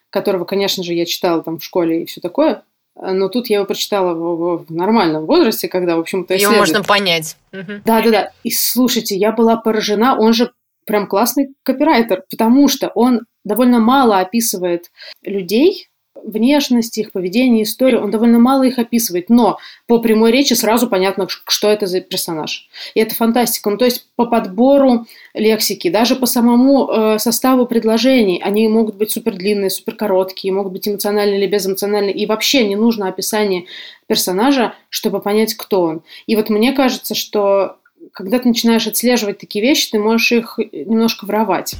которого, 0.09 0.45
конечно 0.45 0.83
же, 0.83 0.93
я 0.93 1.05
читала 1.05 1.43
там 1.43 1.59
в 1.59 1.63
школе 1.63 2.03
и 2.03 2.05
все 2.05 2.21
такое. 2.21 2.63
Но 2.95 3.29
тут 3.29 3.47
я 3.47 3.57
его 3.57 3.65
прочитала 3.65 4.13
в, 4.13 4.65
в 4.65 4.73
нормальном 4.73 5.25
возрасте, 5.25 5.69
когда, 5.69 5.95
в 5.95 5.99
общем-то, 6.01 6.33
Его 6.35 6.51
можно 6.51 6.83
понять. 6.83 7.37
Да-да-да. 7.51 8.31
И 8.43 8.51
слушайте, 8.51 9.15
я 9.15 9.31
была 9.31 9.55
поражена. 9.55 10.19
Он 10.19 10.33
же 10.33 10.51
прям 10.85 11.07
классный 11.07 11.53
копирайтер, 11.63 12.25
потому 12.29 12.67
что 12.67 12.89
он 12.89 13.21
довольно 13.43 13.79
мало 13.79 14.19
описывает 14.19 14.91
людей, 15.23 15.89
внешность, 16.23 16.97
их 16.97 17.11
поведение, 17.11 17.63
историю, 17.63 18.03
он 18.03 18.11
довольно 18.11 18.39
мало 18.39 18.63
их 18.63 18.79
описывает, 18.79 19.29
но 19.29 19.57
по 19.87 19.99
прямой 19.99 20.31
речи 20.31 20.53
сразу 20.53 20.87
понятно, 20.87 21.27
что 21.29 21.69
это 21.69 21.87
за 21.87 22.01
персонаж. 22.01 22.69
И 22.95 22.99
это 22.99 23.15
фантастика. 23.15 23.69
Ну, 23.69 23.77
то 23.77 23.85
есть 23.85 24.07
по 24.15 24.25
подбору 24.25 25.05
лексики, 25.33 25.89
даже 25.89 26.15
по 26.15 26.25
самому 26.25 26.89
э, 26.89 27.19
составу 27.19 27.65
предложений, 27.65 28.41
они 28.43 28.67
могут 28.67 28.95
быть 28.95 29.11
супер 29.11 29.35
длинные, 29.35 29.69
супер 29.69 29.95
короткие, 29.95 30.53
могут 30.53 30.73
быть 30.73 30.87
эмоциональные 30.87 31.39
или 31.39 31.47
безэмоциональные, 31.47 32.13
и 32.13 32.25
вообще 32.25 32.67
не 32.67 32.75
нужно 32.75 33.07
описание 33.07 33.65
персонажа, 34.07 34.73
чтобы 34.89 35.21
понять, 35.21 35.53
кто 35.55 35.81
он. 35.81 36.01
И 36.27 36.35
вот 36.35 36.49
мне 36.49 36.73
кажется, 36.73 37.15
что 37.15 37.77
когда 38.13 38.39
ты 38.39 38.47
начинаешь 38.47 38.87
отслеживать 38.87 39.37
такие 39.37 39.63
вещи, 39.63 39.91
ты 39.91 39.99
можешь 39.99 40.31
их 40.31 40.59
немножко 40.71 41.25
воровать. 41.25 41.75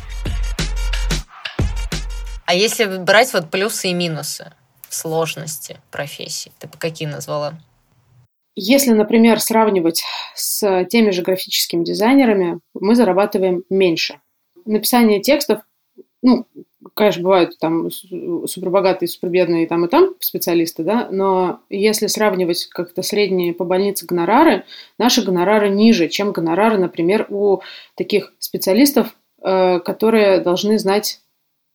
А 2.52 2.54
если 2.54 2.98
брать 2.98 3.32
вот 3.32 3.50
плюсы 3.50 3.92
и 3.92 3.94
минусы 3.94 4.52
сложности 4.90 5.78
профессии, 5.90 6.52
ты 6.60 6.68
бы 6.68 6.74
какие 6.78 7.08
назвала? 7.08 7.54
Если, 8.58 8.92
например, 8.92 9.40
сравнивать 9.40 10.04
с 10.36 10.84
теми 10.90 11.12
же 11.12 11.22
графическими 11.22 11.86
дизайнерами, 11.86 12.60
мы 12.74 12.96
зарабатываем 12.96 13.64
меньше. 13.70 14.20
Написание 14.66 15.22
текстов, 15.22 15.62
ну, 16.22 16.46
конечно, 16.94 17.24
бывают 17.24 17.58
там 17.58 17.90
супербогатые, 17.90 19.08
супербедные 19.08 19.66
там 19.66 19.86
и 19.86 19.88
там 19.88 20.16
специалисты, 20.20 20.84
да, 20.84 21.08
но 21.10 21.62
если 21.70 22.08
сравнивать 22.08 22.66
как-то 22.66 23.02
средние 23.02 23.54
по 23.54 23.64
больнице 23.64 24.06
гонорары, 24.06 24.66
наши 24.98 25.24
гонорары 25.24 25.70
ниже, 25.70 26.10
чем 26.10 26.34
гонорары, 26.34 26.78
например, 26.78 27.28
у 27.30 27.62
таких 27.96 28.34
специалистов, 28.40 29.16
э, 29.42 29.80
которые 29.80 30.42
должны 30.42 30.78
знать 30.78 31.21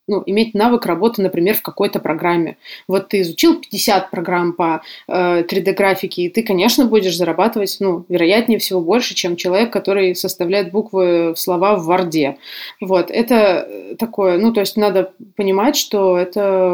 ну, 0.06 0.22
иметь 0.26 0.54
навык 0.54 0.86
работы, 0.86 1.22
например, 1.22 1.56
в 1.56 1.62
какой-то 1.62 1.98
программе. 1.98 2.56
Вот 2.86 3.08
ты 3.08 3.22
изучил 3.22 3.60
50 3.60 4.10
программ 4.10 4.52
по 4.52 4.82
э, 5.08 5.42
3D-графике, 5.42 6.22
и 6.22 6.28
ты, 6.28 6.42
конечно, 6.42 6.84
будешь 6.84 7.16
зарабатывать, 7.16 7.76
ну, 7.80 8.04
вероятнее 8.08 8.58
всего, 8.58 8.80
больше, 8.80 9.14
чем 9.14 9.36
человек, 9.36 9.72
который 9.72 10.14
составляет 10.14 10.70
буквы 10.70 11.34
слова 11.36 11.76
в 11.76 11.84
Варде. 11.84 12.38
Вот, 12.80 13.10
это 13.10 13.96
такое, 13.98 14.38
ну, 14.38 14.52
то 14.52 14.60
есть 14.60 14.76
надо 14.76 15.12
понимать, 15.36 15.76
что 15.76 16.16
это, 16.16 16.70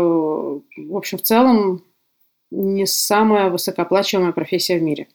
в 0.77 0.97
общем, 0.97 1.19
в 1.19 1.23
целом 1.23 1.83
не 2.51 2.87
самая 2.87 3.49
высокооплачиваемая 3.49 4.33
профессия 4.33 4.79
в 4.79 4.83
мире. 4.83 5.09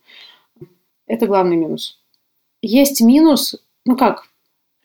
Это 1.05 1.27
главный 1.27 1.55
минус. 1.55 1.99
Есть 2.61 3.01
минус, 3.01 3.55
ну 3.85 3.95
как, 3.95 4.25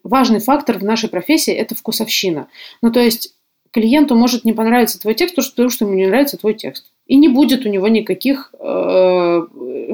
важный 0.04 0.40
фактор 0.40 0.78
в 0.78 0.84
нашей 0.84 1.08
профессии– 1.08 1.52
это 1.54 1.74
вкусовщина. 1.74 2.48
Ну, 2.80 2.90
то 2.90 3.00
есть 3.00 3.34
клиенту 3.72 4.14
может 4.14 4.44
не 4.44 4.52
понравиться 4.52 5.00
твой 5.00 5.14
текст, 5.14 5.36
потому 5.36 5.70
что 5.70 5.84
ему 5.84 5.94
не 5.94 6.06
нравится 6.06 6.36
твой 6.36 6.54
текст. 6.54 6.92
И 7.06 7.16
не 7.16 7.28
будет 7.28 7.66
у 7.66 7.68
него 7.68 7.88
никаких 7.88 8.54
э, 8.58 9.40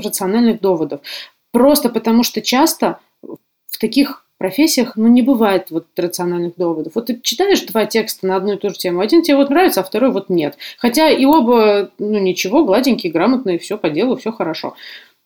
рациональных 0.03 0.61
доводов. 0.61 1.01
Просто 1.53 1.88
потому 1.88 2.23
что 2.23 2.42
часто 2.42 2.99
в 3.23 3.79
таких 3.79 4.25
профессиях, 4.38 4.97
ну, 4.97 5.09
не 5.09 5.23
бывает 5.23 5.71
вот 5.71 5.87
рациональных 5.97 6.55
доводов. 6.57 6.94
Вот 6.94 7.07
ты 7.07 7.21
читаешь 7.21 7.61
два 7.62 7.87
текста 7.87 8.27
на 8.27 8.37
одну 8.37 8.55
и 8.55 8.57
ту 8.57 8.71
же 8.71 8.77
тему, 8.77 9.01
один 9.01 9.23
тебе 9.23 9.37
вот 9.37 9.51
нравится, 9.51 9.81
а 9.81 9.85
второй 9.85 10.12
вот 10.12 10.29
нет. 10.29 10.57
Хотя 10.79 11.11
и 11.11 11.25
оба, 11.25 11.90
ну, 11.99 12.18
ничего, 12.18 12.64
гладенькие, 12.64 13.12
грамотные, 13.12 13.59
все 13.59 13.77
по 13.77 13.90
делу, 13.90 14.16
все 14.16 14.31
хорошо. 14.31 14.75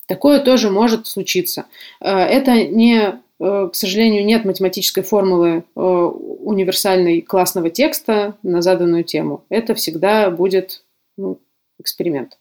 Такое 0.07 0.41
тоже 0.41 0.71
может 0.71 1.07
случиться. 1.07 1.67
Э, 2.01 2.11
это 2.11 2.67
не 2.67 3.21
к 3.43 3.75
сожалению, 3.75 4.25
нет 4.25 4.45
математической 4.45 5.03
формулы 5.03 5.65
э, 5.75 5.81
универсальной 5.81 7.23
классного 7.23 7.71
текста 7.71 8.37
на 8.45 8.63
заданную 8.63 9.03
тему. 9.03 9.45
Это 9.49 9.75
всегда 9.75 10.31
будет 10.31 10.85
ну, 11.17 11.41
эксперимент. 11.81 12.39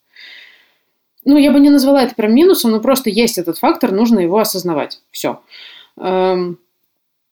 Ну, 1.26 1.38
я 1.38 1.52
бы 1.52 1.60
не 1.60 1.70
назвала 1.70 2.04
это 2.04 2.14
прям 2.14 2.36
минусом, 2.36 2.72
но 2.72 2.80
просто 2.80 3.10
есть 3.10 3.40
этот 3.40 3.58
фактор, 3.58 3.92
нужно 3.92 4.20
его 4.20 4.38
осознавать. 4.38 5.02
Все. 5.10 5.42
Эм, 5.98 6.60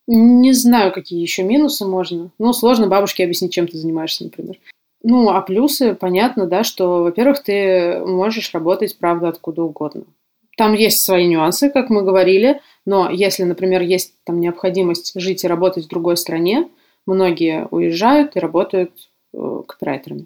не 0.07 0.53
знаю, 0.53 0.91
какие 0.91 1.21
еще 1.21 1.43
минусы 1.43 1.85
можно. 1.85 2.31
Ну, 2.39 2.53
сложно 2.53 2.87
бабушке 2.87 3.23
объяснить, 3.23 3.53
чем 3.53 3.67
ты 3.67 3.77
занимаешься, 3.77 4.23
например. 4.23 4.57
Ну, 5.03 5.29
а 5.29 5.41
плюсы, 5.41 5.93
понятно, 5.93 6.45
да, 6.45 6.63
что, 6.63 7.03
во-первых, 7.03 7.43
ты 7.43 7.99
можешь 8.05 8.51
работать, 8.53 8.97
правда, 8.97 9.29
откуда 9.29 9.63
угодно. 9.63 10.05
Там 10.59 10.73
есть 10.73 11.05
свои 11.05 11.25
нюансы, 11.25 11.69
как 11.69 11.89
мы 11.89 12.01
говорили, 12.01 12.59
но 12.85 13.09
если, 13.09 13.43
например, 13.43 13.81
есть 13.81 14.15
там 14.25 14.41
необходимость 14.41 15.13
жить 15.15 15.45
и 15.45 15.47
работать 15.47 15.85
в 15.85 15.87
другой 15.87 16.17
стране, 16.17 16.67
многие 17.05 17.69
уезжают 17.71 18.35
и 18.35 18.41
работают 18.41 18.91
э, 19.33 19.61
копирайтерами. 19.65 20.25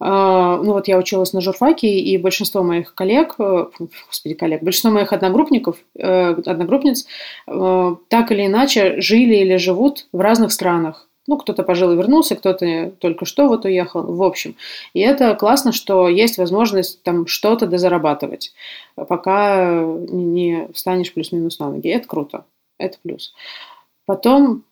А, 0.00 0.56
ну 0.56 0.72
вот 0.72 0.88
я 0.88 0.98
училась 0.98 1.32
на 1.32 1.40
журфаке, 1.40 1.96
и 1.96 2.18
большинство 2.18 2.64
моих 2.64 2.92
коллег, 2.96 3.36
э, 3.38 3.66
господи, 4.08 4.34
коллег, 4.34 4.64
большинство 4.64 4.90
моих 4.90 5.12
одногруппников, 5.12 5.76
э, 5.96 6.30
одногруппниц 6.44 7.06
так 7.46 8.32
или 8.32 8.46
иначе 8.46 9.00
жили 9.00 9.36
или 9.36 9.58
живут 9.58 10.08
в 10.10 10.18
разных 10.18 10.50
странах. 10.50 11.08
Ну, 11.28 11.36
кто-то 11.36 11.62
пожил 11.62 11.92
и 11.92 11.96
вернулся, 11.96 12.34
кто-то 12.34 12.90
только 12.98 13.26
что 13.26 13.46
вот 13.46 13.64
уехал, 13.64 14.02
в 14.02 14.22
общем. 14.22 14.56
И 14.92 15.00
это 15.00 15.34
классно, 15.36 15.72
что 15.72 16.08
есть 16.08 16.36
возможность 16.36 17.02
там 17.04 17.26
что-то 17.26 17.66
дозарабатывать, 17.66 18.52
пока 18.96 19.82
не 19.84 20.68
встанешь 20.74 21.14
плюс-минус 21.14 21.60
на 21.60 21.70
ноги. 21.70 21.88
Это 21.88 22.08
круто, 22.08 22.44
это 22.78 22.98
плюс. 23.02 23.34
Потом 24.04 24.64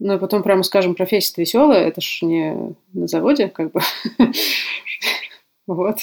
ну 0.00 0.14
и 0.14 0.18
потом, 0.18 0.42
прямо 0.42 0.62
скажем, 0.62 0.94
профессия 0.94 1.40
веселая, 1.40 1.88
это 1.88 2.00
ж 2.00 2.20
не 2.22 2.74
на 2.92 3.06
заводе, 3.06 3.48
как 3.48 3.72
бы. 3.72 3.80
Вот. 5.66 5.98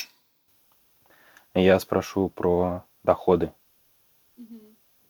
Я 1.56 1.80
спрошу 1.80 2.30
про 2.30 2.84
доходы. 3.04 3.52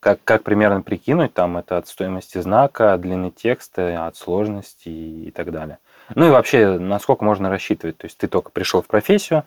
Как, 0.06 0.22
как 0.22 0.44
примерно 0.44 0.82
прикинуть, 0.82 1.34
там 1.34 1.56
это 1.56 1.78
от 1.78 1.88
стоимости 1.88 2.38
знака, 2.40 2.92
от 2.92 3.00
длины 3.00 3.32
текста, 3.32 4.06
от 4.06 4.16
сложности 4.16 4.88
и 4.88 5.32
так 5.32 5.50
далее. 5.50 5.78
Ну 6.14 6.28
и 6.28 6.30
вообще, 6.30 6.78
насколько 6.78 7.24
можно 7.24 7.50
рассчитывать? 7.50 7.98
То 7.98 8.04
есть 8.04 8.16
ты 8.16 8.28
только 8.28 8.52
пришел 8.52 8.82
в 8.82 8.86
профессию, 8.86 9.42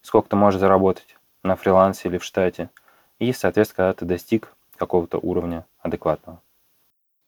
сколько 0.00 0.30
ты 0.30 0.36
можешь 0.36 0.60
заработать 0.60 1.14
на 1.42 1.56
фрилансе 1.56 2.08
или 2.08 2.16
в 2.16 2.24
штате, 2.24 2.70
и, 3.18 3.34
соответственно, 3.34 3.88
когда 3.88 3.92
ты 3.92 4.04
достиг 4.06 4.54
какого-то 4.78 5.18
уровня 5.18 5.66
адекватного. 5.82 6.40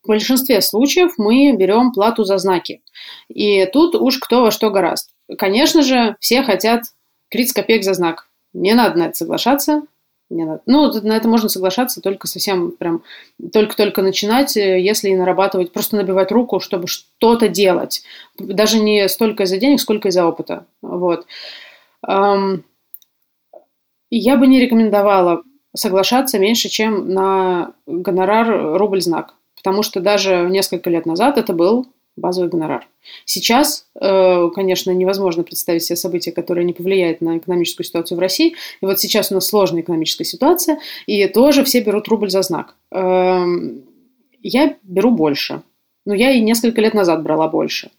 В 0.02 0.08
большинстве 0.08 0.62
случаев 0.62 1.12
мы 1.18 1.54
берем 1.54 1.92
плату 1.92 2.24
за 2.24 2.38
знаки. 2.38 2.80
И 3.28 3.66
тут 3.66 3.94
уж 3.94 4.16
кто 4.16 4.40
во 4.40 4.50
что 4.50 4.70
гораст. 4.70 5.10
Конечно 5.36 5.82
же, 5.82 6.16
все 6.18 6.42
хотят 6.42 6.84
30 7.28 7.52
копеек 7.52 7.84
за 7.84 7.92
знак. 7.92 8.30
Не 8.54 8.72
надо 8.72 8.98
на 9.00 9.02
это 9.08 9.16
соглашаться. 9.16 9.82
Не 10.30 10.44
надо. 10.44 10.62
Ну, 10.66 10.90
на 11.02 11.16
это 11.16 11.28
можно 11.28 11.48
соглашаться 11.48 12.00
только 12.00 12.28
совсем 12.28 12.70
прям, 12.70 13.02
только-только 13.52 14.00
начинать, 14.00 14.56
э, 14.56 14.80
если 14.80 15.10
и 15.10 15.16
нарабатывать, 15.16 15.72
просто 15.72 15.96
набивать 15.96 16.30
руку, 16.32 16.60
чтобы 16.60 16.86
что-то 16.86 17.48
делать. 17.48 18.02
Даже 18.38 18.78
не 18.78 19.08
столько 19.08 19.42
из-за 19.42 19.58
денег, 19.58 19.80
сколько 19.80 20.08
из-за 20.08 20.24
опыта. 20.24 20.66
Вот. 20.82 21.26
Я 24.12 24.36
бы 24.36 24.46
не 24.46 24.60
рекомендовала 24.60 25.42
соглашаться 25.74 26.38
меньше, 26.38 26.68
чем 26.68 27.12
на 27.12 27.74
гонорар 27.86 28.76
рубль-знак 28.76 29.34
потому 29.60 29.82
что 29.82 30.00
даже 30.00 30.48
несколько 30.50 30.88
лет 30.90 31.06
назад 31.06 31.36
это 31.36 31.52
был 31.52 31.86
базовый 32.20 32.50
гонорар. 32.50 32.86
Сейчас, 33.24 33.86
э, 34.00 34.48
конечно, 34.54 34.90
невозможно 34.92 35.42
представить 35.42 35.82
себе 35.82 35.96
события, 35.96 36.32
которые 36.32 36.64
не 36.64 36.72
повлияют 36.72 37.20
на 37.20 37.38
экономическую 37.38 37.84
ситуацию 37.84 38.16
в 38.16 38.20
России. 38.20 38.54
И 38.80 38.86
вот 38.86 39.00
сейчас 39.00 39.32
у 39.32 39.34
нас 39.34 39.46
сложная 39.46 39.82
экономическая 39.82 40.24
ситуация, 40.24 40.78
и 41.06 41.26
тоже 41.26 41.64
все 41.64 41.80
берут 41.80 42.08
рубль 42.08 42.30
за 42.30 42.42
знак. 42.42 42.76
Эм, 42.92 43.82
я 44.42 44.76
беру 44.82 45.10
больше. 45.10 45.62
Но 46.06 46.14
я 46.14 46.30
и 46.30 46.40
несколько 46.40 46.80
лет 46.80 46.94
назад 46.94 47.22
брала 47.22 47.48
больше. 47.48 47.90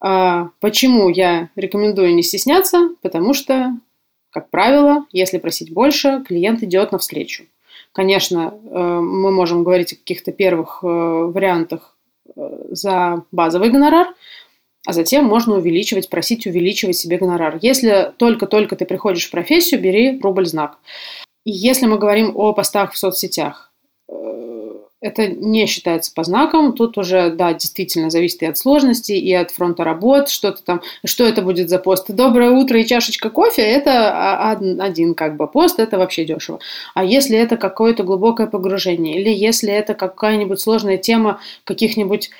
А 0.00 0.50
почему 0.60 1.08
я 1.08 1.48
рекомендую 1.56 2.14
не 2.14 2.22
стесняться? 2.22 2.90
Потому 3.00 3.32
что, 3.34 3.72
как 4.30 4.50
правило, 4.50 5.06
если 5.12 5.38
просить 5.38 5.72
больше, 5.72 6.22
клиент 6.26 6.62
идет 6.62 6.92
навстречу. 6.92 7.44
Конечно, 7.92 8.52
э, 8.52 8.78
мы 8.78 9.30
можем 9.30 9.62
говорить 9.62 9.92
о 9.92 9.96
каких-то 9.96 10.32
первых 10.32 10.80
э, 10.82 10.86
вариантах 10.86 11.93
за 12.34 13.24
базовый 13.32 13.70
гонорар, 13.70 14.14
а 14.86 14.92
затем 14.92 15.24
можно 15.24 15.56
увеличивать, 15.56 16.10
просить 16.10 16.46
увеличивать 16.46 16.96
себе 16.96 17.18
гонорар. 17.18 17.58
Если 17.62 18.12
только-только 18.16 18.76
ты 18.76 18.84
приходишь 18.84 19.26
в 19.26 19.30
профессию, 19.30 19.80
бери 19.80 20.20
рубль-знак. 20.20 20.78
И 21.44 21.50
если 21.50 21.86
мы 21.86 21.98
говорим 21.98 22.32
о 22.34 22.52
постах 22.52 22.92
в 22.92 22.98
соцсетях, 22.98 23.72
это 25.04 25.26
не 25.28 25.66
считается 25.66 26.10
по 26.14 26.24
знакам. 26.24 26.72
Тут 26.72 26.96
уже, 26.96 27.28
да, 27.30 27.52
действительно 27.52 28.08
зависит 28.08 28.42
и 28.42 28.46
от 28.46 28.56
сложности, 28.56 29.12
и 29.12 29.34
от 29.34 29.50
фронта 29.50 29.84
работ, 29.84 30.30
что-то 30.30 30.64
там, 30.64 30.80
что 31.04 31.24
это 31.24 31.42
будет 31.42 31.68
за 31.68 31.78
пост. 31.78 32.06
Доброе 32.08 32.52
утро 32.52 32.80
и 32.80 32.86
чашечка 32.86 33.28
кофе– 33.28 33.62
это 33.62 34.50
один 34.50 35.14
как 35.14 35.36
бы 35.36 35.46
пост, 35.46 35.78
это 35.78 35.98
вообще 35.98 36.24
дешево. 36.24 36.58
А 36.94 37.04
если 37.04 37.36
это 37.36 37.58
какое-то 37.58 38.02
глубокое 38.02 38.46
погружение, 38.46 39.20
или 39.20 39.28
если 39.28 39.70
это 39.70 39.92
какая-нибудь 39.92 40.58
сложная 40.58 40.96
тема 40.96 41.38
каких-нибудь 41.64 42.30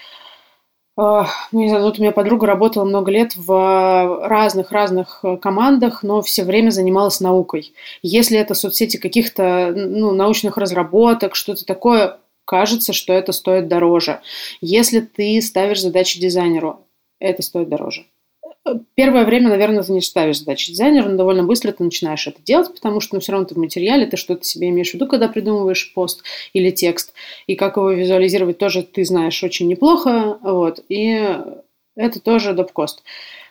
ну, 0.97 1.27
не 1.51 1.69
знаю, 1.69 1.83
вот 1.83 1.99
у 1.99 2.03
меня 2.03 2.13
подруга 2.13 2.47
работала 2.47 2.85
много 2.85 3.11
лет 3.11 3.33
в 3.35 4.29
разных-разных 4.29 5.25
командах, 5.43 6.05
но 6.05 6.23
все 6.23 6.45
время 6.45 6.71
занималась 6.71 7.19
наукой. 7.19 7.75
Если 8.03 8.39
это 8.39 8.55
соцсети 8.55 8.97
каких-то 8.97 9.73
ну, 9.75 10.13
научных 10.13 10.57
разработок, 10.57 11.35
что-то 11.35 11.67
такое, 11.67 12.19
кажется, 12.45 12.93
что 12.93 13.13
это 13.13 13.33
стоит 13.33 13.69
дороже. 13.69 14.21
Если 14.61 15.01
ты 15.01 15.41
ставишь 15.43 15.81
задачи 15.81 16.21
дизайнеру, 16.21 16.87
это 17.19 17.43
стоит 17.43 17.69
дороже. 17.69 18.07
Первое 18.95 19.27
время, 19.27 19.51
наверное, 19.51 19.83
ты 19.83 19.93
не 19.93 20.01
ставишь 20.01 20.39
задачи 20.39 20.73
дизайнеру, 20.73 21.11
но 21.11 21.17
довольно 21.17 21.45
быстро 21.45 21.73
ты 21.73 21.85
начинаешь 21.85 22.27
это 22.27 22.43
делать, 22.43 22.73
потому 22.73 23.01
что 23.01 23.17
ну, 23.17 23.21
все 23.21 23.33
равно 23.33 23.47
ты 23.47 23.55
в 23.55 23.59
материале, 23.59 24.07
ты 24.07 24.17
что-то 24.17 24.45
себе 24.45 24.71
имеешь 24.71 24.91
в 24.91 24.95
виду, 24.95 25.07
когда 25.07 25.29
придумываешь 25.29 25.93
пост 25.93 26.23
или 26.55 26.71
текст. 26.71 27.13
И 27.47 27.57
как 27.57 27.77
его 27.77 27.91
визуализировать 27.91 28.59
тоже 28.59 28.83
ты 28.83 29.05
знаешь 29.05 29.43
очень 29.43 29.69
неплохо. 29.69 30.39
Вот. 30.43 30.83
И 30.89 31.29
это 31.97 32.21
тоже 32.21 32.55
доп-кост. 32.55 33.03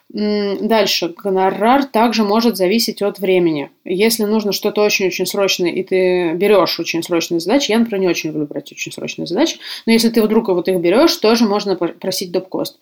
Дальше. 0.10 1.14
Гонорар 1.18 1.86
также 1.86 2.24
может 2.24 2.56
зависеть 2.56 3.02
от 3.02 3.20
времени. 3.20 3.72
Если 3.84 4.26
нужно 4.26 4.52
что-то 4.52 4.82
очень-очень 4.82 5.26
срочное, 5.26 5.72
и 5.72 5.84
ты 5.84 6.34
берешь 6.34 6.80
очень 6.80 7.02
срочные 7.02 7.40
задачи, 7.40 7.72
я, 7.72 7.80
например, 7.80 8.02
не 8.02 8.08
очень 8.10 8.30
люблю 8.30 8.46
брать 8.46 8.72
очень 8.72 8.92
срочные 8.92 9.26
задачи, 9.26 9.58
но 9.86 9.94
если 9.94 10.10
ты 10.10 10.22
вдруг 10.22 10.50
вот 10.50 10.68
их 10.68 10.80
берешь, 10.80 11.16
тоже 11.18 11.46
можно 11.46 11.76
просить 11.76 12.32
доп-кост. 12.32 12.80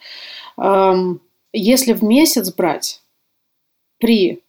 Если 1.53 1.93
в 1.93 2.03
месяц 2.03 2.53
брать 2.53 3.01
при 3.99 4.41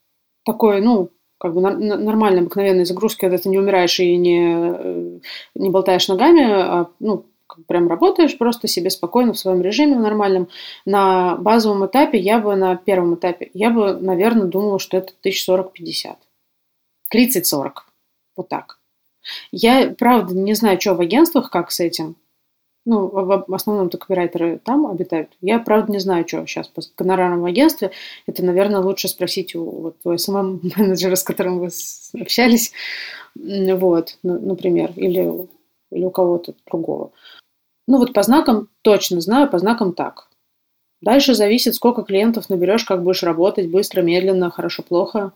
такой, 0.45 0.81
ну, 0.81 1.11
как 1.39 1.55
бы 1.55 1.61
нормальной, 1.61 2.43
обыкновенной 2.43 2.85
загрузке, 2.85 3.23
когда 3.23 3.37
ты 3.37 3.49
не 3.49 3.59
умираешь 3.59 3.99
и 3.99 4.17
не, 4.17 4.55
э, 4.79 5.19
не 5.57 5.71
болтаешь 5.71 6.07
ногами, 6.07 6.45
а, 6.45 6.87
ну, 7.01 7.27
прям 7.67 7.89
работаешь 7.89 8.37
просто 8.39 8.69
себе 8.69 8.91
спокойно 8.91 9.33
в 9.33 9.39
своем 9.39 9.63
режиме 9.63 9.97
в 9.97 10.01
нормальном. 10.01 10.49
На 10.85 11.37
базовом 11.37 11.87
этапе 11.87 12.19
я 12.19 12.39
бы, 12.39 12.57
на 12.57 12.77
первом 12.77 13.15
этапе, 13.15 13.51
я 13.55 13.71
бы, 13.71 13.95
наверное, 13.95 14.47
думала, 14.47 14.79
что 14.79 14.97
это 14.97 15.13
1040-50. 15.25 16.17
30-40. 17.15 17.73
Вот 18.37 18.49
так. 18.49 18.79
Я, 19.51 19.95
правда, 19.97 20.35
не 20.35 20.55
знаю, 20.55 20.81
что 20.81 20.95
в 20.95 21.01
агентствах, 21.01 21.51
как 21.51 21.71
с 21.71 21.81
этим. 21.81 22.17
Ну, 22.85 23.07
в 23.09 23.55
основном-то 23.55 23.97
копирайтеры 23.97 24.59
там 24.59 24.89
обитают. 24.89 25.37
Я, 25.41 25.61
правда, 25.61 25.93
не 25.93 26.01
знаю, 26.01 26.27
что 26.27 26.45
сейчас 26.47 26.67
по 26.67 26.83
гонорарам 26.99 27.43
в 27.43 27.45
агентстве. 27.45 27.93
Это, 28.27 28.45
наверное, 28.45 28.81
лучше 28.81 29.07
спросить 29.07 29.55
у 29.55 29.65
вот, 29.65 29.97
у 30.03 30.11
SMM-менеджера, 30.11 31.15
с 31.17 31.23
которым 31.23 31.61
вы 31.61 31.69
общались. 32.21 32.73
Вот, 33.37 34.19
например. 34.25 34.93
Или, 34.97 35.49
или 35.93 36.05
у 36.05 36.11
кого-то 36.11 36.55
другого. 36.69 37.13
Ну 37.89 37.99
вот 37.99 38.13
по 38.13 38.23
знакам 38.23 38.69
точно 38.83 39.21
знаю, 39.21 39.49
по 39.49 39.59
знакам 39.59 39.93
так. 39.93 40.29
Дальше 41.01 41.35
зависит, 41.35 41.75
сколько 41.75 42.03
клиентов 42.03 42.49
наберешь, 42.49 42.85
как 42.85 43.03
будешь 43.03 43.25
работать, 43.25 43.69
быстро, 43.69 44.03
медленно, 44.03 44.51
хорошо, 44.51 44.83
плохо. 44.83 45.33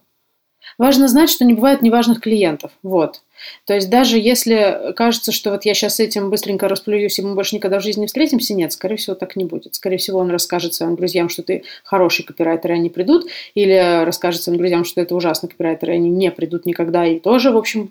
Важно 0.78 1.08
знать, 1.08 1.30
что 1.30 1.44
не 1.44 1.54
бывает 1.54 1.82
неважных 1.82 2.20
клиентов. 2.20 2.72
Вот. 2.82 3.22
То 3.66 3.74
есть 3.74 3.90
даже 3.90 4.18
если 4.18 4.92
кажется, 4.96 5.32
что 5.32 5.50
вот 5.50 5.64
я 5.64 5.74
сейчас 5.74 5.96
с 5.96 6.00
этим 6.00 6.30
быстренько 6.30 6.68
расплююсь, 6.68 7.18
и 7.18 7.22
мы 7.22 7.34
больше 7.34 7.54
никогда 7.56 7.78
в 7.78 7.82
жизни 7.82 8.02
не 8.02 8.06
встретимся, 8.06 8.54
нет, 8.54 8.72
скорее 8.72 8.96
всего, 8.96 9.14
так 9.14 9.36
не 9.36 9.44
будет. 9.44 9.74
Скорее 9.74 9.98
всего, 9.98 10.18
он 10.18 10.30
расскажет 10.30 10.74
своим 10.74 10.96
друзьям, 10.96 11.28
что 11.28 11.42
ты 11.42 11.64
хороший 11.84 12.24
копирайтер, 12.24 12.72
и 12.72 12.74
они 12.74 12.90
придут, 12.90 13.26
или 13.54 14.04
расскажет 14.04 14.42
своим 14.42 14.58
друзьям, 14.58 14.84
что 14.84 15.00
это 15.00 15.14
ужасный 15.14 15.48
копирайтер, 15.48 15.90
и 15.90 15.94
они 15.94 16.10
не 16.10 16.30
придут 16.30 16.66
никогда, 16.66 17.06
и 17.06 17.18
тоже, 17.18 17.50
в 17.50 17.56
общем, 17.56 17.90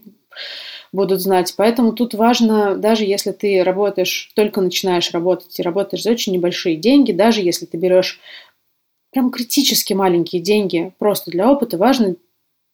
будут 0.95 1.21
знать. 1.21 1.53
Поэтому 1.57 1.93
тут 1.93 2.13
важно, 2.13 2.75
даже 2.75 3.03
если 3.03 3.31
ты 3.31 3.63
работаешь, 3.63 4.31
только 4.35 4.61
начинаешь 4.61 5.11
работать 5.11 5.59
и 5.59 5.63
работаешь 5.63 6.03
за 6.03 6.11
очень 6.11 6.33
небольшие 6.33 6.77
деньги, 6.77 7.11
даже 7.11 7.41
если 7.41 7.65
ты 7.65 7.77
берешь 7.77 8.19
прям 9.11 9.29
критически 9.29 9.93
маленькие 9.93 10.41
деньги 10.41 10.91
просто 10.97 11.31
для 11.31 11.49
опыта, 11.49 11.77
важно 11.77 12.15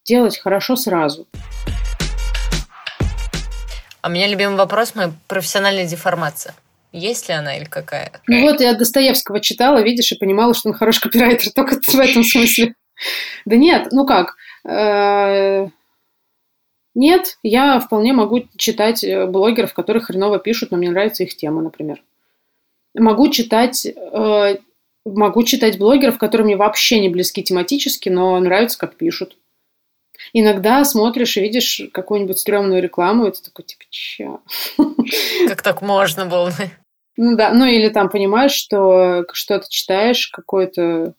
делать 0.05 0.37
хорошо 0.37 0.75
сразу. 0.75 1.27
А 4.01 4.07
у 4.07 4.11
меня 4.11 4.27
любимый 4.27 4.55
вопрос– 4.55 4.93
моя 4.95 5.13
профессиональная 5.27 5.85
деформация. 5.85 6.55
Есть 6.91 7.29
ли 7.29 7.35
она 7.35 7.55
или 7.57 7.65
какая? 7.65 8.11
Ну 8.27 8.41
вот, 8.41 8.59
я 8.59 8.73
Достоевского 8.73 9.39
читала, 9.39 9.81
видишь, 9.81 10.11
и 10.11 10.17
понимала, 10.17 10.53
что 10.53 10.69
он 10.69 10.75
хороший 10.75 11.01
копирайтер 11.01 11.51
только 11.53 11.79
в 11.79 11.99
этом 11.99 12.23
смысле. 12.23 12.75
Да 13.45 13.55
нет, 13.55 13.87
ну 13.91 14.05
как, 14.05 14.35
э, 14.63 15.69
нет, 16.95 17.37
я 17.43 17.79
вполне 17.79 18.13
могу 18.13 18.45
читать 18.57 19.03
э, 19.03 19.25
блогеров, 19.25 19.73
которые 19.73 20.03
хреново 20.03 20.39
пишут, 20.39 20.71
но 20.71 20.77
мне 20.77 20.91
нравится 20.91 21.23
их 21.23 21.35
тема, 21.35 21.61
например. 21.61 22.03
Могу 22.93 23.29
читать 23.29 23.85
э, 23.85 24.55
Могу 25.05 25.43
читать 25.43 25.79
блогеров, 25.79 26.19
которые 26.19 26.45
мне 26.45 26.55
вообще 26.55 26.99
не 26.99 27.09
близки 27.09 27.41
тематически, 27.41 28.09
но 28.09 28.39
нравится, 28.39 28.77
как 28.77 28.95
пишут. 28.95 29.35
Иногда 30.31 30.83
смотришь 30.85 31.37
и 31.37 31.41
видишь 31.41 31.81
какую-нибудь 31.91 32.37
стрёмную 32.37 32.81
рекламу, 32.81 33.25
и 33.25 33.31
ты 33.31 33.41
такой, 33.41 33.65
типа, 33.65 33.83
чё? 33.89 34.41
Как 35.47 35.63
так 35.63 35.81
можно 35.81 36.27
было? 36.27 36.51
Ну 37.17 37.35
да, 37.35 37.51
ну 37.51 37.65
или 37.65 37.89
там 37.89 38.09
понимаешь, 38.09 38.53
что 38.53 39.25
что-то 39.33 39.65
читаешь, 39.67 40.27
какой-то 40.27 41.15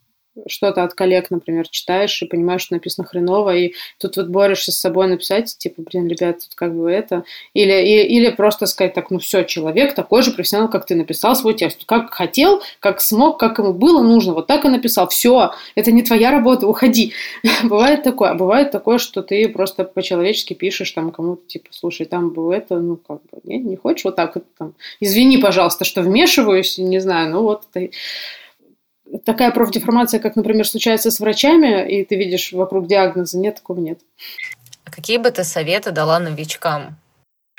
что-то 0.47 0.83
от 0.85 0.95
коллег, 0.95 1.31
например, 1.31 1.69
читаешь 1.69 2.23
и 2.23 2.27
понимаешь, 2.27 2.63
что 2.63 2.75
написано 2.75 3.07
хреново, 3.07 3.55
и 3.55 3.75
тут 3.99 4.17
вот 4.17 4.29
борешься 4.29 4.73
с 4.73 4.79
собой 4.79 5.07
написать, 5.09 5.57
типа, 5.59 5.83
блин, 5.83 6.09
ребят, 6.09 6.39
тут 6.39 6.55
как 6.55 6.75
бы 6.75 6.91
это, 6.91 7.25
или, 7.55 7.73
или, 7.73 8.03
или 8.03 8.31
просто 8.31 8.67
сказать 8.67 8.95
так, 8.95 9.11
ну 9.11 9.19
все, 9.19 9.45
человек 9.45 9.95
такой 9.95 10.23
же 10.23 10.33
профессионал, 10.33 10.71
как 10.71 10.87
ты 10.87 10.95
написал 10.95 11.37
свой 11.37 11.55
текст, 11.55 11.85
как 11.85 12.13
хотел, 12.15 12.63
как 12.81 13.01
смог, 13.01 13.39
как 13.39 13.59
ему 13.59 13.73
было 13.73 14.03
нужно, 14.03 14.33
вот 14.33 14.47
так 14.47 14.65
и 14.65 14.69
написал, 14.69 15.09
все, 15.09 15.53
это 15.75 15.93
не 15.93 16.03
твоя 16.03 16.31
работа, 16.31 16.67
уходи. 16.67 17.13
бывает 17.65 18.03
такое, 18.03 18.31
а 18.31 18.35
бывает 18.35 18.71
такое, 18.71 18.99
что 18.99 19.23
ты 19.23 19.49
просто 19.49 19.85
по-человечески 19.85 20.55
пишешь 20.55 20.93
там 20.93 21.13
кому-то, 21.13 21.47
типа, 21.47 21.69
слушай, 21.71 22.07
там 22.07 22.31
было 22.31 22.53
это, 22.53 22.79
ну 22.79 22.97
как 22.97 23.21
бы, 23.31 23.41
не, 23.45 23.59
не 23.59 23.77
хочешь 23.77 24.05
вот 24.05 24.17
так 24.17 24.35
вот 24.35 24.45
там, 24.59 24.75
извини, 25.01 25.39
пожалуйста, 25.39 25.85
что 25.85 26.03
вмешиваюсь, 26.03 26.79
не 26.79 27.01
знаю, 27.01 27.31
ну 27.31 27.43
вот 27.43 27.65
ты 27.73 27.93
такая 29.25 29.51
профдеформация, 29.51 30.21
как, 30.21 30.37
например, 30.37 30.67
случается 30.67 31.11
с 31.11 31.21
врачами, 31.21 31.89
и 31.91 32.05
ты 32.05 32.17
видишь 32.17 32.53
вокруг 32.53 32.87
диагноза, 32.87 33.39
нет, 33.39 33.57
такого 33.57 33.81
нет. 33.81 34.01
А 34.85 34.91
какие 34.91 35.19
бы 35.19 35.31
ты 35.31 35.45
советы 35.45 35.91
дала 35.91 36.19
новичкам? 36.19 36.97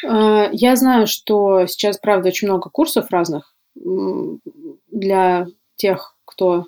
А, 0.05 0.49
я 0.51 0.75
знаю, 0.75 1.07
что 1.07 1.65
сейчас, 1.67 1.97
правда, 1.97 2.29
очень 2.29 2.47
много 2.47 2.69
курсов 2.69 3.11
разных 3.11 3.55
для 3.75 5.47
тех, 5.75 6.15
кто 6.25 6.67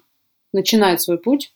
начинает 0.54 1.02
свой 1.02 1.18
путь. 1.18 1.54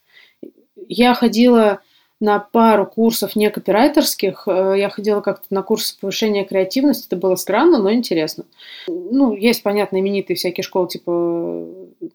Я 0.88 1.14
ходила 1.14 1.82
на 2.20 2.40
пару 2.40 2.86
курсов 2.86 3.36
не 3.36 3.50
копирайтерских. 3.50 4.48
Э, 4.48 4.76
я 4.78 4.90
ходила 4.90 5.22
как-то 5.22 5.48
на 5.50 5.64
курсы 5.64 5.98
повышения 6.00 6.44
креативности. 6.44 7.08
Это 7.08 7.16
было 7.16 7.36
странно, 7.36 7.80
но 7.80 7.94
интересно. 7.94 8.46
Ну, 8.88 9.34
есть, 9.34 9.64
понятно, 9.64 10.00
именитые 10.00 10.36
всякие 10.36 10.64
школы, 10.64 10.90
типа 10.90 11.66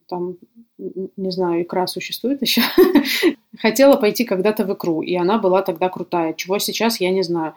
там 0.06 0.36
не 1.16 1.30
знаю, 1.30 1.62
икра 1.62 1.86
существует 1.86 2.42
еще. 2.42 2.62
Хотела 3.58 3.96
пойти 3.96 4.24
когда-то 4.24 4.64
в 4.64 4.72
икру, 4.72 5.02
и 5.02 5.14
она 5.14 5.38
была 5.38 5.62
тогда 5.62 5.88
крутая. 5.88 6.34
Чего 6.34 6.58
сейчас, 6.58 7.00
я 7.00 7.10
не 7.10 7.22
знаю. 7.22 7.54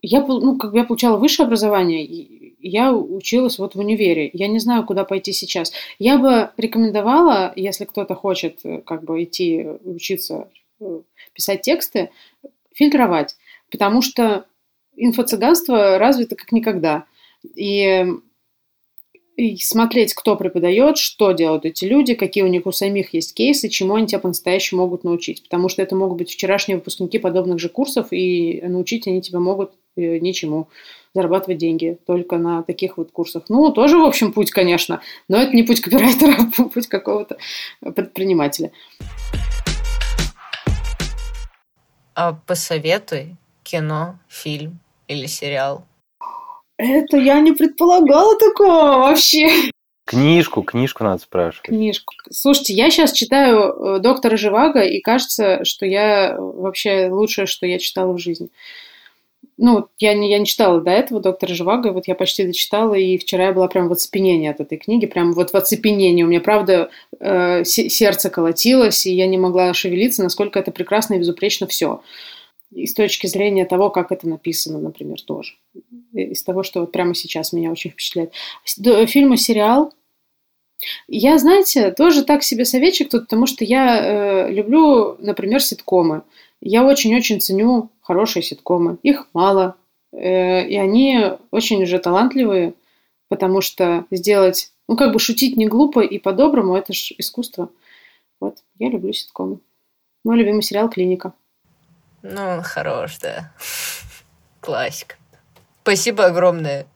Я, 0.00 0.24
ну, 0.26 0.58
как 0.58 0.72
бы 0.72 0.78
я 0.78 0.84
получала 0.84 1.16
высшее 1.16 1.46
образование, 1.46 2.04
я 2.62 2.92
училась 2.92 3.58
вот 3.58 3.74
в 3.74 3.78
универе. 3.78 4.30
Я 4.32 4.48
не 4.48 4.58
знаю, 4.58 4.84
куда 4.84 5.04
пойти 5.04 5.32
сейчас. 5.32 5.72
Я 5.98 6.18
бы 6.18 6.50
рекомендовала, 6.56 7.52
если 7.56 7.84
кто-то 7.84 8.14
хочет 8.14 8.60
э, 8.64 8.80
как 8.82 9.04
бы 9.04 9.22
идти 9.22 9.66
учиться 9.84 10.48
э, 10.80 11.00
писать 11.34 11.62
тексты, 11.62 12.10
фильтровать. 12.72 13.36
Потому 13.70 14.02
что 14.02 14.46
инфо-цыганство 14.96 15.98
развито 15.98 16.36
как 16.36 16.52
никогда. 16.52 17.04
И 17.54 18.06
и 19.36 19.56
смотреть, 19.56 20.14
кто 20.14 20.36
преподает, 20.36 20.98
что 20.98 21.32
делают 21.32 21.64
эти 21.64 21.86
люди, 21.86 22.14
какие 22.14 22.44
у 22.44 22.48
них 22.48 22.66
у 22.66 22.72
самих 22.72 23.14
есть 23.14 23.34
кейсы, 23.34 23.68
чему 23.68 23.94
они 23.94 24.06
тебя 24.06 24.18
по-настоящему 24.18 24.82
могут 24.82 25.04
научить. 25.04 25.42
Потому 25.44 25.68
что 25.68 25.82
это 25.82 25.96
могут 25.96 26.18
быть 26.18 26.30
вчерашние 26.30 26.76
выпускники 26.76 27.18
подобных 27.18 27.58
же 27.58 27.68
курсов, 27.68 28.08
и 28.10 28.60
научить 28.62 29.06
они 29.06 29.22
тебя 29.22 29.40
могут 29.40 29.72
э, 29.96 30.18
ничему 30.18 30.68
зарабатывать 31.14 31.58
деньги 31.58 31.98
только 32.06 32.36
на 32.36 32.62
таких 32.62 32.98
вот 32.98 33.10
курсах. 33.12 33.44
Ну, 33.48 33.70
тоже, 33.70 33.98
в 33.98 34.04
общем, 34.04 34.32
путь, 34.32 34.50
конечно, 34.50 35.00
но 35.28 35.38
это 35.38 35.54
не 35.54 35.62
путь 35.62 35.80
копирайтера, 35.80 36.36
а 36.58 36.62
путь 36.68 36.86
какого-то 36.86 37.38
предпринимателя. 37.80 38.70
А 42.14 42.34
посоветуй 42.46 43.36
кино, 43.62 44.18
фильм 44.28 44.80
или 45.08 45.26
сериал, 45.26 45.86
это 46.84 47.16
я 47.16 47.40
не 47.40 47.52
предполагала 47.52 48.36
такого 48.38 48.98
вообще. 48.98 49.48
Книжку, 50.04 50.62
книжку 50.62 51.04
надо 51.04 51.22
спрашивать. 51.22 51.68
Книжку. 51.68 52.14
Слушайте, 52.30 52.74
я 52.74 52.90
сейчас 52.90 53.12
читаю 53.12 53.60
э, 53.60 53.98
«Доктора 54.00 54.36
Живаго», 54.36 54.82
и 54.82 55.00
кажется, 55.00 55.64
что 55.64 55.86
я 55.86 56.36
вообще 56.38 57.08
лучшее, 57.08 57.46
что 57.46 57.66
я 57.66 57.78
читала 57.78 58.12
в 58.12 58.18
жизни. 58.18 58.48
Ну, 59.58 59.86
я 59.98 60.14
не, 60.14 60.28
я 60.28 60.38
не 60.38 60.46
читала 60.46 60.80
до 60.80 60.90
этого 60.90 61.20
«Доктора 61.20 61.54
Живаго», 61.54 61.90
и 61.90 61.92
вот 61.92 62.08
я 62.08 62.16
почти 62.16 62.44
дочитала, 62.44 62.94
и 62.94 63.16
вчера 63.16 63.46
я 63.46 63.52
была 63.52 63.68
прям 63.68 63.88
в 63.88 63.92
оцепенении 63.92 64.50
от 64.50 64.60
этой 64.60 64.76
книги, 64.76 65.06
прям 65.06 65.34
вот 65.34 65.52
в 65.52 65.54
оцепенении. 65.54 66.24
У 66.24 66.26
меня, 66.26 66.40
правда, 66.40 66.90
э, 67.20 67.64
сердце 67.64 68.28
колотилось, 68.28 69.06
и 69.06 69.14
я 69.14 69.28
не 69.28 69.38
могла 69.38 69.72
шевелиться, 69.72 70.24
насколько 70.24 70.58
это 70.58 70.72
прекрасно 70.72 71.14
и 71.14 71.18
безупречно 71.18 71.68
все. 71.68 72.02
И 72.74 72.86
с 72.86 72.94
точки 72.94 73.26
зрения 73.26 73.66
того, 73.66 73.90
как 73.90 74.12
это 74.12 74.28
написано, 74.28 74.78
например, 74.78 75.20
тоже 75.20 75.54
из 76.12 76.42
того, 76.42 76.62
что 76.62 76.80
вот 76.80 76.92
прямо 76.92 77.14
сейчас 77.14 77.52
меня 77.52 77.70
очень 77.70 77.90
впечатляет. 77.90 78.32
Фильм 78.64 79.34
и 79.34 79.36
сериал. 79.36 79.92
Я, 81.06 81.38
знаете, 81.38 81.92
тоже 81.92 82.24
так 82.24 82.42
себе 82.42 82.64
советчик 82.64 83.10
тут, 83.10 83.22
потому 83.22 83.46
что 83.46 83.64
я 83.64 84.46
э, 84.46 84.52
люблю, 84.52 85.16
например, 85.20 85.62
ситкомы. 85.62 86.22
Я 86.60 86.84
очень-очень 86.84 87.40
ценю 87.40 87.90
хорошие 88.00 88.42
ситкомы. 88.42 88.98
Их 89.02 89.28
мало, 89.32 89.76
э, 90.12 90.66
и 90.66 90.76
они 90.76 91.32
очень 91.50 91.82
уже 91.84 91.98
талантливые, 91.98 92.74
потому 93.28 93.60
что 93.60 94.06
сделать, 94.10 94.72
ну, 94.88 94.96
как 94.96 95.12
бы 95.12 95.20
шутить 95.20 95.56
не 95.56 95.66
глупо 95.66 96.00
и 96.00 96.18
по-доброму, 96.18 96.74
это 96.74 96.92
же 96.92 97.14
искусство. 97.16 97.70
Вот, 98.40 98.58
я 98.78 98.88
люблю 98.88 99.12
ситкомы. 99.12 99.58
Мой 100.24 100.36
любимый 100.36 100.62
сериал 100.62 100.90
«Клиника». 100.90 101.32
Ну, 102.22 102.48
он 102.48 102.62
хорош, 102.62 103.18
да. 103.18 103.52
Классика. 104.60 105.16
Спасибо 105.82 106.26
огромное. 106.26 106.86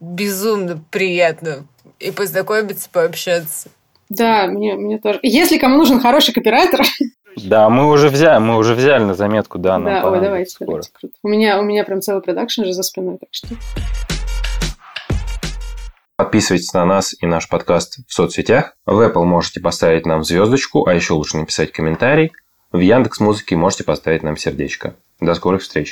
Безумно 0.00 0.82
приятно 0.90 1.66
и 1.98 2.10
познакомиться, 2.10 2.88
пообщаться. 2.92 3.70
Да, 4.10 4.46
мне, 4.46 4.74
мне 4.74 4.98
тоже. 4.98 5.18
Если 5.22 5.58
кому 5.58 5.78
нужен 5.78 6.00
хороший 6.00 6.34
копирайтер. 6.34 6.80
Да, 7.36 7.68
мы 7.68 7.90
уже 7.90 8.08
взяли, 8.08 8.38
мы 8.38 8.56
уже 8.56 8.74
взяли 8.74 9.04
на 9.04 9.14
заметку, 9.14 9.58
да. 9.58 9.78
Да, 9.78 10.10
ой, 10.10 10.20
давайте, 10.20 10.50
скоро. 10.50 10.68
давайте, 10.68 10.90
круто. 10.92 11.14
У 11.22 11.28
меня, 11.28 11.60
у 11.60 11.64
меня 11.64 11.84
прям 11.84 12.00
целый 12.00 12.22
продакшн 12.22 12.64
же 12.64 12.72
за 12.72 12.82
спиной, 12.82 13.18
так 13.18 13.28
что... 13.30 13.48
Подписывайтесь 16.16 16.72
на 16.72 16.86
нас 16.86 17.14
и 17.20 17.26
наш 17.26 17.46
подкаст 17.46 17.98
в 18.08 18.12
соцсетях. 18.12 18.74
В 18.86 19.00
Apple 19.00 19.24
можете 19.24 19.60
поставить 19.60 20.06
нам 20.06 20.24
звездочку, 20.24 20.86
а 20.86 20.94
еще 20.94 21.12
лучше 21.12 21.36
написать 21.36 21.72
комментарий. 21.72 22.32
В 22.76 22.80
Яндекс 22.80 23.20
Музыке 23.20 23.56
можете 23.56 23.84
поставить 23.84 24.22
нам 24.22 24.36
сердечко. 24.36 24.96
До 25.18 25.34
скорых 25.34 25.62
встреч! 25.62 25.84